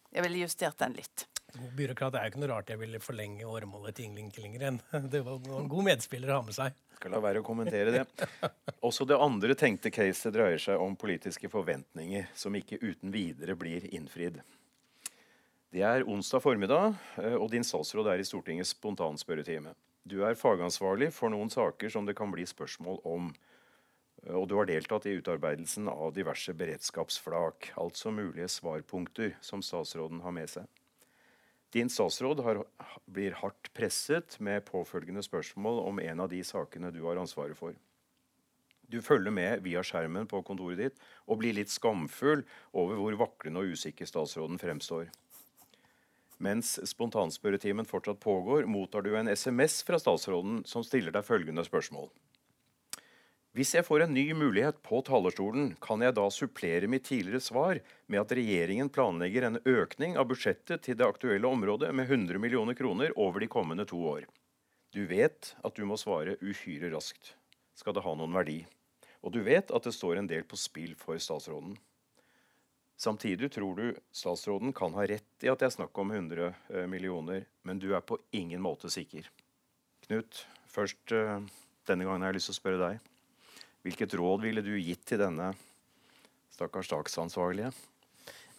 Jeg 0.08 0.24
ville 0.24 0.40
justert 0.46 0.78
den 0.80 0.96
litt. 0.96 1.26
God 1.52 1.72
byråkrat 1.76 2.16
er 2.16 2.26
jo 2.26 2.32
ikke 2.32 2.40
noe 2.42 2.50
rart 2.50 2.70
jeg 2.72 2.80
ville 2.80 3.00
forlenge 3.00 3.46
åremålet 3.48 3.96
til 3.96 4.08
Ingling 4.08 4.28
Killingren. 4.32 4.80
Det 5.12 5.22
var 5.24 5.40
en 5.60 5.70
god 5.70 5.86
medspiller 5.86 6.32
å 6.32 6.40
ha 6.40 6.44
med 6.44 6.56
seg. 6.56 6.76
Skal 6.98 7.14
la 7.14 7.22
være 7.24 7.40
å 7.40 7.46
kommentere 7.46 7.94
det. 7.94 8.28
Også 8.88 9.06
det 9.08 9.16
andre 9.20 9.56
tenkte 9.56 9.92
caset 9.94 10.34
dreier 10.34 10.60
seg 10.60 10.80
om 10.82 10.96
politiske 10.98 11.48
forventninger 11.52 12.28
som 12.36 12.56
ikke 12.58 12.80
uten 12.82 13.12
videre 13.14 13.56
blir 13.56 13.86
innfridd. 13.94 14.40
Det 15.72 15.84
er 15.84 16.06
onsdag 16.08 16.40
formiddag, 16.40 16.96
eh, 17.20 17.36
og 17.36 17.50
din 17.52 17.64
statsråd 17.64 18.08
er 18.08 18.20
i 18.22 18.28
Stortingets 18.28 18.72
spontanspørretime. 18.76 19.74
Du 20.08 20.22
er 20.24 20.38
fagansvarlig 20.40 21.10
for 21.12 21.32
noen 21.32 21.50
saker 21.52 21.92
som 21.92 22.06
det 22.08 22.16
kan 22.16 22.32
bli 22.32 22.46
spørsmål 22.48 23.02
om. 23.04 23.32
Og 24.28 24.48
du 24.48 24.58
har 24.58 24.68
deltatt 24.68 25.06
i 25.08 25.14
utarbeidelsen 25.16 25.88
av 25.88 26.12
diverse 26.12 26.52
beredskapsflak, 26.52 27.70
altså 27.80 28.12
mulige 28.12 28.50
svarpunkter 28.52 29.38
som 29.40 29.62
statsråden 29.64 30.20
har 30.24 30.34
med 30.36 30.50
seg. 30.52 30.66
Din 31.72 31.88
statsråd 31.92 32.40
har, 32.44 32.62
blir 33.08 33.36
hardt 33.40 33.70
presset 33.76 34.38
med 34.40 34.64
påfølgende 34.68 35.24
spørsmål 35.24 35.82
om 35.84 36.00
en 36.00 36.24
av 36.24 36.30
de 36.32 36.40
sakene 36.44 36.92
du 36.92 37.02
har 37.04 37.20
ansvaret 37.20 37.56
for. 37.56 37.76
Du 38.88 39.02
følger 39.04 39.32
med 39.32 39.64
via 39.64 39.82
skjermen 39.84 40.28
på 40.28 40.40
kontoret 40.48 40.80
ditt 40.80 41.02
og 41.26 41.42
blir 41.42 41.56
litt 41.56 41.72
skamfull 41.72 42.44
over 42.72 42.96
hvor 42.96 43.18
vaklende 43.20 43.60
og 43.60 43.76
usikker 43.76 44.08
statsråden 44.08 44.60
fremstår. 44.60 45.10
Mens 46.40 46.78
spontanspørretimen 46.86 47.88
fortsatt 47.88 48.20
pågår, 48.22 48.64
mottar 48.64 49.04
du 49.04 49.12
en 49.18 49.28
SMS 49.28 49.82
fra 49.84 49.98
statsråden 50.00 50.62
som 50.68 50.84
stiller 50.86 51.12
deg 51.12 51.26
følgende 51.26 51.64
spørsmål. 51.66 52.08
Hvis 53.56 53.72
jeg 53.74 53.86
får 53.86 54.04
en 54.04 54.12
ny 54.12 54.26
mulighet 54.36 54.82
på 54.84 55.00
talerstolen, 55.06 55.70
kan 55.80 56.02
jeg 56.04 56.14
da 56.18 56.26
supplere 56.30 56.90
mitt 56.90 57.06
tidligere 57.08 57.40
svar 57.40 57.80
med 58.06 58.20
at 58.20 58.34
regjeringen 58.36 58.90
planlegger 58.92 59.46
en 59.48 59.60
økning 59.64 60.18
av 60.20 60.28
budsjettet 60.28 60.84
til 60.84 60.98
det 61.00 61.06
aktuelle 61.08 61.48
området 61.48 61.94
med 61.96 62.12
100 62.12 62.38
millioner 62.42 62.76
kroner 62.76 63.14
over 63.16 63.40
de 63.40 63.48
kommende 63.48 63.88
to 63.88 64.02
år. 64.12 64.28
Du 64.92 65.06
vet 65.08 65.54
at 65.64 65.76
du 65.76 65.84
må 65.88 65.96
svare 66.00 66.36
uhyre 66.44 66.92
raskt. 66.92 67.34
Skal 67.74 67.96
det 67.96 68.04
ha 68.04 68.14
noen 68.14 68.36
verdi? 68.36 68.60
Og 69.24 69.32
du 69.32 69.40
vet 69.42 69.72
at 69.74 69.84
det 69.88 69.96
står 69.96 70.20
en 70.20 70.28
del 70.28 70.44
på 70.46 70.56
spill 70.60 70.94
for 71.00 71.18
statsråden. 71.20 71.76
Samtidig 72.98 73.52
tror 73.54 73.76
du 73.78 73.98
statsråden 74.12 74.72
kan 74.76 74.94
ha 74.98 75.04
rett 75.06 75.46
i 75.46 75.50
at 75.50 75.60
det 75.60 75.68
er 75.68 75.76
snakk 75.76 75.98
om 76.02 76.10
100 76.12 76.48
eh, 76.50 76.86
millioner, 76.90 77.44
men 77.62 77.78
du 77.78 77.92
er 77.94 78.02
på 78.02 78.18
ingen 78.34 78.62
måte 78.62 78.90
sikker. 78.90 79.28
Knut, 80.06 80.44
først 80.66 81.14
eh, 81.14 81.38
denne 81.86 82.08
gangen 82.08 82.26
har 82.26 82.34
jeg 82.34 82.40
lyst 82.40 82.50
til 82.50 82.56
å 82.56 82.62
spørre 82.62 82.82
deg. 82.82 83.07
Hvilket 83.88 84.18
råd 84.20 84.42
ville 84.44 84.64
du 84.64 84.74
gitt 84.76 85.06
til 85.08 85.22
denne 85.22 85.52
stakkars 86.52 86.90
statsansvarlige? 86.90 87.70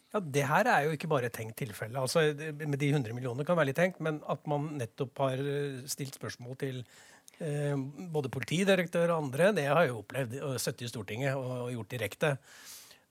Ja, 0.09 0.19
Det 0.19 0.45
her 0.49 0.65
er 0.65 0.87
jo 0.87 0.95
ikke 0.95 1.09
bare 1.11 1.29
et 1.29 1.35
tenkt 1.37 1.59
tilfelle. 1.61 2.01
Altså, 2.01 2.33
med 2.33 2.79
de 2.81 2.89
100 2.89 3.13
millionene 3.13 3.45
kan 3.45 3.57
være 3.59 3.69
litt 3.69 3.77
tenkt, 3.77 3.99
men 4.01 4.17
at 4.25 4.47
man 4.49 4.71
nettopp 4.79 5.21
har 5.21 5.37
eh, 5.37 5.83
stilt 5.85 6.17
spørsmål 6.17 6.57
til 6.57 6.79
eh, 6.81 7.77
både 8.09 8.31
politidirektør 8.33 9.13
og 9.13 9.27
andre, 9.27 9.51
det 9.53 9.67
har 9.69 9.85
jeg 9.85 9.93
jo 9.93 10.01
opplevd 10.01 10.35
og 10.47 10.57
sittet 10.57 10.87
i 10.87 10.89
Stortinget 10.89 11.37
og, 11.37 11.51
og 11.67 11.71
gjort 11.75 11.93
direkte. 11.93 12.33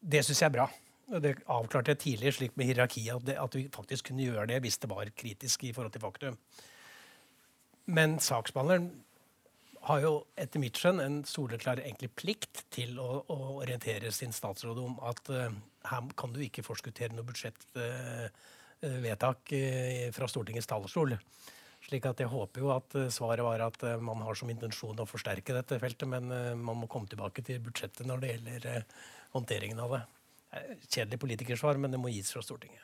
Det 0.00 0.24
syns 0.26 0.42
jeg 0.42 0.50
er 0.50 0.56
bra. 0.58 0.66
Det 1.22 1.36
avklarte 1.46 1.94
jeg 1.94 2.02
tidlig 2.02 2.34
slik 2.36 2.58
med 2.58 2.68
hierarkiet 2.68 3.14
at, 3.14 3.30
at 3.46 3.54
vi 3.56 3.68
faktisk 3.72 4.10
kunne 4.10 4.26
gjøre 4.26 4.50
det 4.50 4.58
hvis 4.64 4.82
det 4.82 4.90
var 4.90 5.14
kritisk 5.16 5.64
i 5.64 5.72
forhold 5.76 5.94
til 5.94 6.02
faktum. 6.02 6.40
Men 7.94 8.18
saksbehandleren 8.20 8.90
har 9.88 10.02
jo 10.04 10.10
etter 10.38 10.60
mitt 10.62 10.78
skjønn 10.78 11.00
en 11.02 11.16
soleklar 11.28 11.80
egentlig 11.82 12.10
plikt 12.16 12.62
til 12.74 12.98
å, 13.00 13.24
å 13.32 13.36
orientere 13.62 14.12
sin 14.14 14.32
statsråd 14.36 14.78
om 14.82 14.94
at 15.08 15.30
uh, 15.32 15.48
her 15.88 16.02
kan 16.18 16.32
du 16.34 16.40
ikke 16.44 16.66
forskuttere 16.66 17.14
noe 17.16 17.28
budsjettvedtak 17.28 19.40
uh, 19.54 19.58
uh, 19.58 20.12
fra 20.16 20.26
Stortingets 20.30 20.70
talerstol. 20.70 21.10
Slik 21.88 22.04
at 22.10 22.18
jeg 22.20 22.32
håper 22.32 22.58
jo 22.60 22.68
at 22.74 22.90
svaret 23.14 23.44
var 23.46 23.58
at 23.64 23.78
man 24.04 24.18
har 24.26 24.34
som 24.36 24.50
intensjon 24.50 24.98
å 24.98 25.08
forsterke 25.08 25.56
dette 25.56 25.80
feltet, 25.80 26.08
men 26.10 26.24
man 26.58 26.76
må 26.82 26.86
komme 26.90 27.08
tilbake 27.08 27.40
til 27.46 27.64
budsjettet 27.64 28.04
når 28.04 28.18
det 28.20 28.32
gjelder 28.32 28.82
håndteringen 29.36 29.80
av 29.84 29.90
det. 29.94 30.02
Kjedelig 30.90 31.18
politikersvar, 31.22 31.74
men 31.78 31.90
det 31.94 32.00
må 32.02 32.08
gis 32.10 32.34
fra 32.34 32.42
Stortinget. 32.42 32.82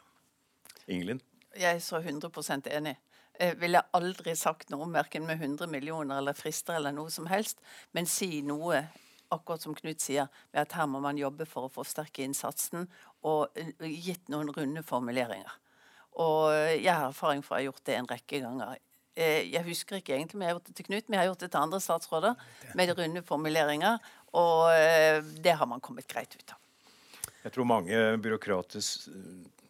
Ingelin? 0.87 1.19
Jeg 1.59 1.75
er 1.75 1.83
så 1.83 1.99
100% 1.99 2.71
enig. 2.71 2.95
Jeg 3.41 3.57
ville 3.59 3.83
aldri 3.97 4.37
sagt 4.39 4.71
noe 4.71 4.87
verken 4.95 5.27
med 5.27 5.41
100 5.41 5.67
millioner 5.71 6.21
eller 6.21 6.37
frister 6.39 6.79
eller 6.79 6.95
noe 6.95 7.11
som 7.11 7.27
helst, 7.27 7.59
men 7.93 8.07
si 8.07 8.39
noe 8.47 8.85
akkurat 9.35 9.65
som 9.65 9.75
Knut 9.75 10.03
sier, 10.03 10.29
med 10.53 10.63
at 10.63 10.75
her 10.79 10.87
må 10.87 11.01
man 11.03 11.19
jobbe 11.19 11.47
for 11.49 11.67
å 11.67 11.73
forsterke 11.73 12.23
innsatsen, 12.23 12.87
og 13.27 13.55
eh, 13.59 13.73
gitt 13.91 14.29
noen 14.31 14.53
runde 14.55 14.85
formuleringer. 14.87 15.61
Og 16.23 16.53
jeg 16.55 16.93
har 16.93 17.09
erfaring 17.09 17.43
for 17.43 17.57
å 17.57 17.59
ha 17.59 17.65
gjort 17.67 17.83
det 17.89 17.97
en 17.99 18.11
rekke 18.11 18.39
ganger. 18.45 18.77
Eh, 19.15 19.47
jeg 19.51 19.63
husker 19.67 19.99
ikke 19.99 20.15
egentlig 20.15 20.39
om 20.39 20.45
jeg 20.45 20.53
har 20.53 20.57
gjort 20.59 20.69
det 20.71 20.77
til 20.79 20.89
Knut, 20.89 21.09
men 21.09 21.17
jeg 21.17 21.23
har 21.23 21.31
gjort 21.33 21.43
det 21.43 21.51
til 21.51 21.63
andre 21.63 21.81
statsråder 21.83 22.47
med 22.79 22.95
runde 22.99 23.25
formuleringer, 23.27 24.13
og 24.35 24.69
eh, 24.75 25.19
det 25.43 25.57
har 25.59 25.71
man 25.71 25.83
kommet 25.83 26.09
greit 26.11 26.35
ut 26.35 26.55
av. 26.55 26.61
Jeg 27.45 27.53
tror 27.55 27.69
mange 27.69 27.99
byråkrater 28.25 28.83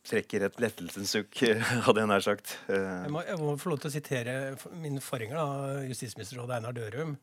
trekker 0.05 0.45
et 0.47 0.59
lettelsens 0.61 1.15
sukk, 1.17 1.41
hadde 1.87 2.03
jeg 2.03 2.11
nær 2.11 2.25
sagt. 2.25 2.57
Jeg 2.69 3.13
må, 3.13 3.23
jeg 3.25 3.41
må, 3.41 3.55
få 3.61 3.73
lov 3.73 3.81
til 3.83 3.91
å 3.91 3.95
sitere 3.95 4.35
min 4.81 5.01
forgjenger, 5.03 5.85
justisminister 5.89 6.43
Einar 6.45 6.77
Dørum, 6.77 7.17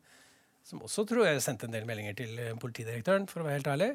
som 0.66 0.82
også 0.86 1.06
tror 1.10 1.28
jeg 1.28 1.44
sendte 1.46 1.68
en 1.68 1.76
del 1.76 1.88
meldinger 1.90 2.18
til 2.18 2.36
eh, 2.40 2.58
politidirektøren, 2.62 3.28
for 3.30 3.42
å 3.42 3.48
være 3.48 3.60
helt 3.60 3.72
ærlig. 3.72 3.90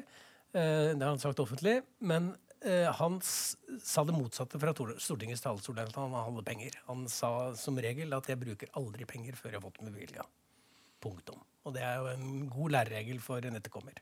Eh, 0.51 0.93
det 0.93 1.03
har 1.03 1.13
han 1.13 1.21
sagt 1.21 1.39
offentlig. 1.43 1.77
Men 1.99 2.33
eh, 2.59 2.87
han 2.99 3.19
sa 3.23 4.03
det 4.07 4.15
motsatte 4.15 4.59
fra 4.61 4.73
Stortingets 4.75 5.43
talerstol, 5.45 5.79
at 5.83 5.95
han 5.95 6.15
hadde 6.17 6.45
penger. 6.47 6.75
Han 6.89 7.07
sa 7.11 7.53
som 7.59 7.79
regel 7.83 8.15
at 8.17 8.27
jeg 8.31 8.41
bruker 8.41 8.73
aldri 8.79 9.07
penger 9.09 9.39
før 9.39 9.53
jeg 9.53 9.61
har 9.61 9.67
fått 9.67 9.81
dem 9.81 9.93
bevilga. 9.93 10.27
Punktum. 11.03 11.39
Og 11.67 11.75
det 11.75 11.83
er 11.83 11.99
jo 11.99 12.11
en 12.13 12.45
god 12.51 12.77
læreregel 12.77 13.19
for 13.23 13.43
en 13.47 13.59
etterkommer. 13.59 13.99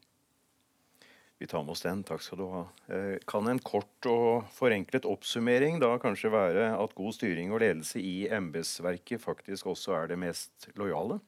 Vi 1.38 1.48
tar 1.48 1.63
med 1.63 1.71
oss 1.76 1.84
den. 1.84 2.04
Takk 2.08 2.24
skal 2.24 2.39
du 2.39 2.45
ha. 2.48 2.63
Eh, 2.88 3.17
kan 3.28 3.48
en 3.52 3.60
kort 3.60 4.08
og 4.08 4.45
forenklet 4.56 5.08
oppsummering 5.10 5.82
da 5.84 5.91
kanskje 6.00 6.32
være 6.32 6.69
at 6.80 6.95
god 6.95 7.15
styring 7.17 7.52
og 7.52 7.60
ledelse 7.63 8.00
i 8.00 8.28
embetsverket 8.32 9.24
faktisk 9.24 9.67
også 9.74 9.98
er 9.98 10.13
det 10.13 10.19
mest 10.21 10.69
lojale? 10.80 11.19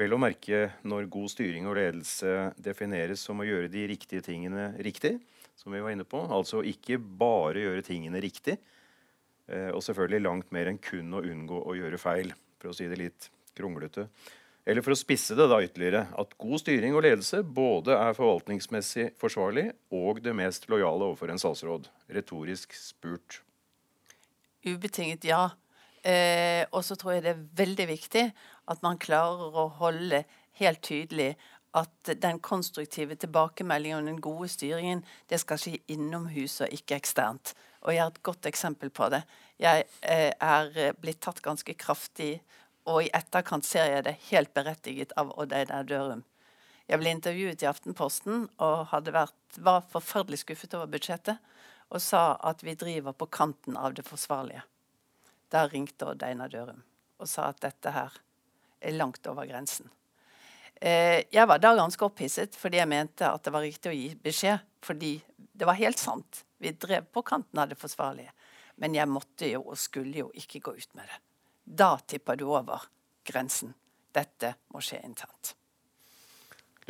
Vel 0.00 0.16
å 0.16 0.20
merke 0.20 0.66
når 0.88 1.08
god 1.12 1.32
styring 1.32 1.66
og 1.68 1.78
ledelse 1.80 2.50
defineres 2.60 3.24
som 3.24 3.40
å 3.40 3.48
gjøre 3.48 3.72
de 3.72 3.86
riktige 3.88 4.24
tingene 4.24 4.70
riktig, 4.84 5.16
som 5.56 5.72
vi 5.72 5.80
var 5.80 5.96
inne 5.96 6.08
på. 6.08 6.20
Altså 6.28 6.60
ikke 6.64 7.00
bare 7.00 7.64
gjøre 7.64 7.84
tingene 7.88 8.20
riktig, 8.20 8.58
eh, 9.48 9.70
og 9.72 9.80
selvfølgelig 9.84 10.26
langt 10.26 10.52
mer 10.56 10.68
enn 10.68 10.80
kun 10.80 11.16
å 11.16 11.24
unngå 11.24 11.64
å 11.64 11.76
gjøre 11.76 12.00
feil, 12.00 12.36
for 12.60 12.72
å 12.72 12.76
si 12.76 12.88
det 12.88 13.00
litt 13.00 13.32
kronglete. 13.56 14.10
Eller 14.70 14.84
for 14.86 14.94
å 14.94 14.98
spisse 14.98 15.34
det 15.34 15.48
da 15.50 15.56
ytterligere, 15.64 16.04
at 16.14 16.36
god 16.38 16.60
styring 16.62 16.94
og 16.94 17.02
ledelse 17.02 17.40
både 17.42 17.96
er 17.96 18.14
forvaltningsmessig 18.14 19.08
forsvarlig 19.18 19.66
og 19.98 20.20
det 20.22 20.34
mest 20.38 20.68
lojale 20.70 21.08
overfor 21.08 21.32
en 21.32 21.40
statsråd. 21.42 21.88
Retorisk 22.14 22.76
spurt. 22.78 23.40
Ubetinget 24.62 25.26
ja. 25.26 25.48
Eh, 26.06 26.62
og 26.70 26.84
så 26.86 26.94
tror 26.96 27.16
jeg 27.16 27.24
det 27.24 27.32
er 27.32 27.42
veldig 27.58 27.86
viktig 27.90 28.22
at 28.70 28.84
man 28.84 29.00
klarer 29.02 29.58
å 29.58 29.66
holde 29.80 30.22
helt 30.60 30.84
tydelig 30.86 31.32
at 31.76 32.12
den 32.22 32.38
konstruktive 32.42 33.18
tilbakemeldingen 33.18 33.98
og 33.98 34.08
den 34.08 34.22
gode 34.22 34.48
styringen 34.50 35.02
det 35.30 35.42
skal 35.42 35.58
skje 35.60 35.80
innomhus 35.90 36.60
og 36.62 36.78
ikke 36.78 36.98
eksternt. 37.00 37.56
Og 37.82 37.94
jeg 37.94 38.04
har 38.04 38.14
et 38.14 38.22
godt 38.22 38.46
eksempel 38.46 38.94
på 38.94 39.10
det. 39.10 39.24
Jeg 39.58 39.86
eh, 40.06 40.30
er 40.30 40.94
blitt 41.02 41.22
tatt 41.26 41.42
ganske 41.42 41.74
kraftig 41.74 42.36
og 42.88 43.02
i 43.04 43.10
etterkant 43.16 43.66
ser 43.66 43.90
jeg 43.92 44.06
det 44.06 44.16
helt 44.30 44.52
berettiget 44.56 45.12
av 45.20 45.32
Odd 45.36 45.52
Einar 45.56 45.84
Dørum. 45.88 46.24
Jeg 46.90 46.98
ble 46.98 47.12
intervjuet 47.14 47.62
i 47.62 47.68
Aftenposten 47.70 48.48
og 48.58 48.94
vært, 49.12 49.36
var 49.58 49.84
forferdelig 49.92 50.42
skuffet 50.42 50.74
over 50.78 50.90
budsjettet 50.90 51.38
og 51.90 52.02
sa 52.02 52.38
at 52.46 52.64
vi 52.66 52.74
driver 52.78 53.14
på 53.14 53.28
kanten 53.30 53.76
av 53.76 53.94
det 53.94 54.06
forsvarlige. 54.06 54.64
Da 55.50 55.66
ringte 55.68 56.08
Odd 56.10 56.24
Einar 56.26 56.50
Dørum 56.50 56.82
og 57.20 57.28
sa 57.28 57.50
at 57.50 57.60
dette 57.62 57.92
her 57.94 58.16
er 58.80 58.96
langt 58.96 59.26
over 59.28 59.46
grensen. 59.46 59.90
Eh, 60.80 61.26
jeg 61.28 61.46
var 61.46 61.60
da 61.60 61.74
ganske 61.76 62.04
opphisset 62.06 62.56
fordi 62.56 62.80
jeg 62.80 62.88
mente 62.88 63.28
at 63.28 63.44
det 63.44 63.52
var 63.52 63.66
riktig 63.66 63.90
å 63.90 63.96
gi 63.96 64.10
beskjed. 64.16 64.64
Fordi 64.80 65.18
det 65.36 65.66
var 65.68 65.76
helt 65.76 66.00
sant. 66.00 66.44
Vi 66.56 66.72
drev 66.72 67.10
på 67.12 67.22
kanten 67.22 67.60
av 67.60 67.68
det 67.68 67.76
forsvarlige. 67.80 68.32
Men 68.80 68.96
jeg 68.96 69.10
måtte 69.12 69.50
jo 69.50 69.60
og 69.66 69.76
skulle 69.78 70.22
jo 70.22 70.30
ikke 70.32 70.62
gå 70.64 70.78
ut 70.78 70.94
med 70.96 71.04
det. 71.04 71.18
Da 71.64 71.96
tipper 72.06 72.38
du 72.40 72.48
over 72.50 72.88
grensen. 73.26 73.74
Dette 74.14 74.56
må 74.74 74.82
skje 74.82 75.00
internt. 75.06 75.54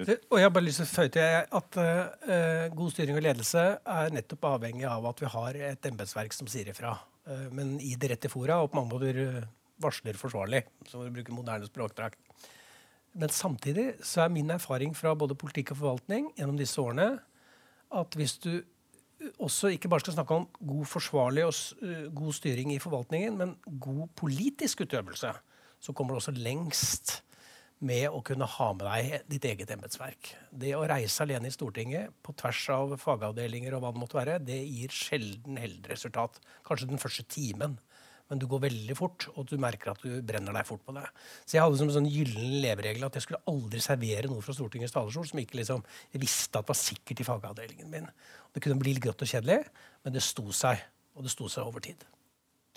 Og 0.00 0.38
jeg 0.38 0.46
har 0.46 0.52
bare 0.54 0.64
lyst 0.64 0.80
til 0.80 0.86
å 0.86 0.94
føye 0.94 1.12
til 1.12 1.56
at 1.58 1.78
uh, 1.80 2.68
god 2.72 2.92
styring 2.94 3.18
og 3.18 3.24
ledelse 3.26 3.64
er 3.76 4.14
nettopp 4.14 4.46
avhengig 4.54 4.86
av 4.88 5.08
at 5.10 5.20
vi 5.20 5.28
har 5.34 5.58
et 5.70 5.88
embetsverk 5.90 6.32
som 6.32 6.48
sier 6.48 6.70
ifra. 6.72 6.94
Uh, 7.28 7.50
men 7.52 7.74
i 7.84 7.92
det 8.00 8.14
rette 8.14 8.30
fora, 8.32 8.62
og 8.62 8.70
på 8.72 8.80
mange 8.80 8.94
måter 8.94 9.20
uh, 9.20 9.42
varsler 9.82 10.16
forsvarlig, 10.16 10.62
så 10.88 11.02
vi 11.04 11.12
bruker 11.18 11.36
moderne 11.36 11.68
språkdrakt. 11.68 12.20
Men 13.20 13.32
samtidig 13.34 13.90
så 14.06 14.24
er 14.24 14.32
min 14.32 14.52
erfaring 14.54 14.94
fra 14.96 15.12
både 15.18 15.36
politikk 15.36 15.74
og 15.74 15.82
forvaltning 15.82 16.30
gjennom 16.38 16.56
disse 16.60 16.80
årene 16.80 17.10
at 17.90 18.14
hvis 18.14 18.36
du 18.38 18.52
også 19.38 19.72
ikke 19.74 19.90
bare 19.90 20.04
skal 20.04 20.16
snakke 20.16 20.36
om 20.36 20.46
god 20.66 20.86
forsvarlig 20.88 21.46
og 21.46 22.12
god 22.16 22.36
styring 22.36 22.72
i 22.74 22.80
forvaltningen, 22.82 23.36
men 23.36 23.56
god 23.80 24.08
politisk 24.16 24.84
utøvelse, 24.86 25.32
så 25.80 25.92
kommer 25.96 26.14
du 26.14 26.20
også 26.20 26.36
lengst 26.36 27.20
med 27.80 28.10
å 28.12 28.20
kunne 28.24 28.44
ha 28.44 28.66
med 28.76 28.84
deg 28.84 29.28
ditt 29.30 29.46
eget 29.48 29.70
embetsverk. 29.72 30.34
Det 30.52 30.74
å 30.76 30.84
reise 30.88 31.24
alene 31.24 31.48
i 31.48 31.54
Stortinget 31.54 32.12
på 32.24 32.34
tvers 32.36 32.64
av 32.74 32.92
fagavdelinger 33.00 33.76
og 33.76 33.84
hva 33.84 33.92
det 33.94 34.02
måtte 34.02 34.18
være, 34.18 34.40
det 34.44 34.58
gir 34.68 34.92
sjelden 34.92 35.56
heldig 35.60 35.88
resultat. 35.94 36.36
Kanskje 36.66 36.90
den 36.90 37.00
første 37.00 37.24
timen. 37.24 37.78
Men 38.30 38.40
du 38.40 38.46
går 38.50 38.62
veldig 38.68 38.94
fort, 38.94 39.26
og 39.34 39.48
du 39.50 39.56
merker 39.60 39.92
at 39.92 40.02
du 40.06 40.20
brenner 40.26 40.54
deg 40.54 40.66
fort 40.68 40.84
på 40.86 40.94
det. 40.94 41.02
Så 41.42 41.56
jeg 41.56 41.64
hadde 41.64 41.80
som 41.80 41.90
en 41.90 41.96
sånn 41.98 42.10
gyllen 42.10 42.60
leveregel 42.62 43.08
at 43.08 43.18
jeg 43.18 43.26
skulle 43.26 43.42
aldri 43.50 43.82
servere 43.82 44.30
noe 44.30 44.44
fra 44.46 44.54
Stortingets 44.54 44.94
talerstol 44.94 45.26
som 45.32 45.42
ikke 45.42 45.58
liksom, 45.58 45.82
visste 46.22 46.62
at 46.62 46.70
var 46.70 46.78
sikkert 46.78 47.24
i 47.24 47.26
fagavdelingen 47.26 47.90
min. 47.90 48.06
Det 48.54 48.62
kunne 48.62 48.78
bli 48.78 48.94
litt 48.94 49.04
grått 49.04 49.26
og 49.26 49.32
kjedelig, 49.32 49.64
men 50.06 50.14
det 50.14 50.22
sto 50.24 50.46
seg. 50.54 50.78
Og 51.18 51.26
det 51.26 51.34
sto 51.34 51.50
seg 51.50 51.66
over 51.66 51.82
tid. 51.84 52.06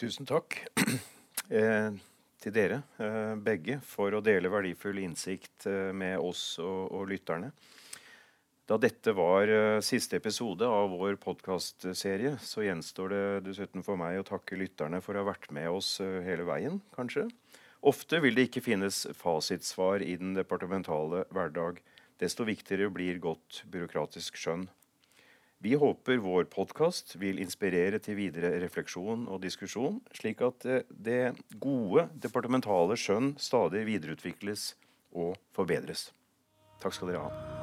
Tusen 0.02 0.30
takk. 0.30 0.62
Eh, 1.52 1.96
til 2.40 2.54
dere 2.56 2.78
eh, 3.02 3.34
begge 3.42 3.80
for 3.84 4.14
å 4.16 4.22
dele 4.24 4.52
verdifull 4.54 5.00
innsikt 5.02 5.66
eh, 5.68 5.90
med 5.96 6.22
oss 6.22 6.44
og, 6.62 6.94
og 6.94 7.10
lytterne. 7.10 7.50
Da 8.70 8.78
dette 8.80 9.12
var 9.12 9.50
uh, 9.52 9.82
siste 9.84 10.16
episode 10.22 10.64
av 10.64 10.94
vår 10.96 11.18
podkastserie, 11.20 12.38
så 12.40 12.64
gjenstår 12.64 13.12
det 13.12 13.24
dessuten 13.50 13.84
for 13.84 14.00
meg 14.00 14.22
å 14.22 14.28
takke 14.28 14.56
lytterne 14.56 15.02
for 15.04 15.18
å 15.18 15.24
ha 15.26 15.32
vært 15.34 15.50
med 15.52 15.68
oss 15.68 15.98
uh, 16.00 16.22
hele 16.24 16.46
veien, 16.48 16.80
kanskje. 16.96 17.28
Ofte 17.84 18.22
vil 18.24 18.38
det 18.38 18.48
ikke 18.48 18.64
finnes 18.64 19.02
fasitsvar 19.20 20.06
i 20.06 20.16
den 20.16 20.32
departementale 20.38 21.26
hverdag. 21.36 21.82
Desto 22.24 22.48
viktigere 22.48 22.88
blir 22.94 23.20
godt 23.20 23.66
byråkratisk 23.74 24.40
skjønn. 24.40 24.70
Vi 25.64 25.76
håper 25.80 26.24
vår 26.24 26.48
podkast 26.52 27.18
vil 27.20 27.40
inspirere 27.44 28.00
til 28.04 28.18
videre 28.20 28.54
refleksjon 28.64 29.28
og 29.32 29.44
diskusjon, 29.44 30.02
slik 30.16 30.44
at 30.44 30.68
eh, 30.68 30.84
det 30.92 31.36
gode 31.56 32.10
departementale 32.28 33.00
skjønn 33.00 33.34
stadig 33.40 33.86
videreutvikles 33.88 34.74
og 35.16 35.36
forbedres. 35.56 36.10
Takk 36.84 37.00
skal 37.00 37.14
dere 37.14 37.28
ha. 37.28 37.63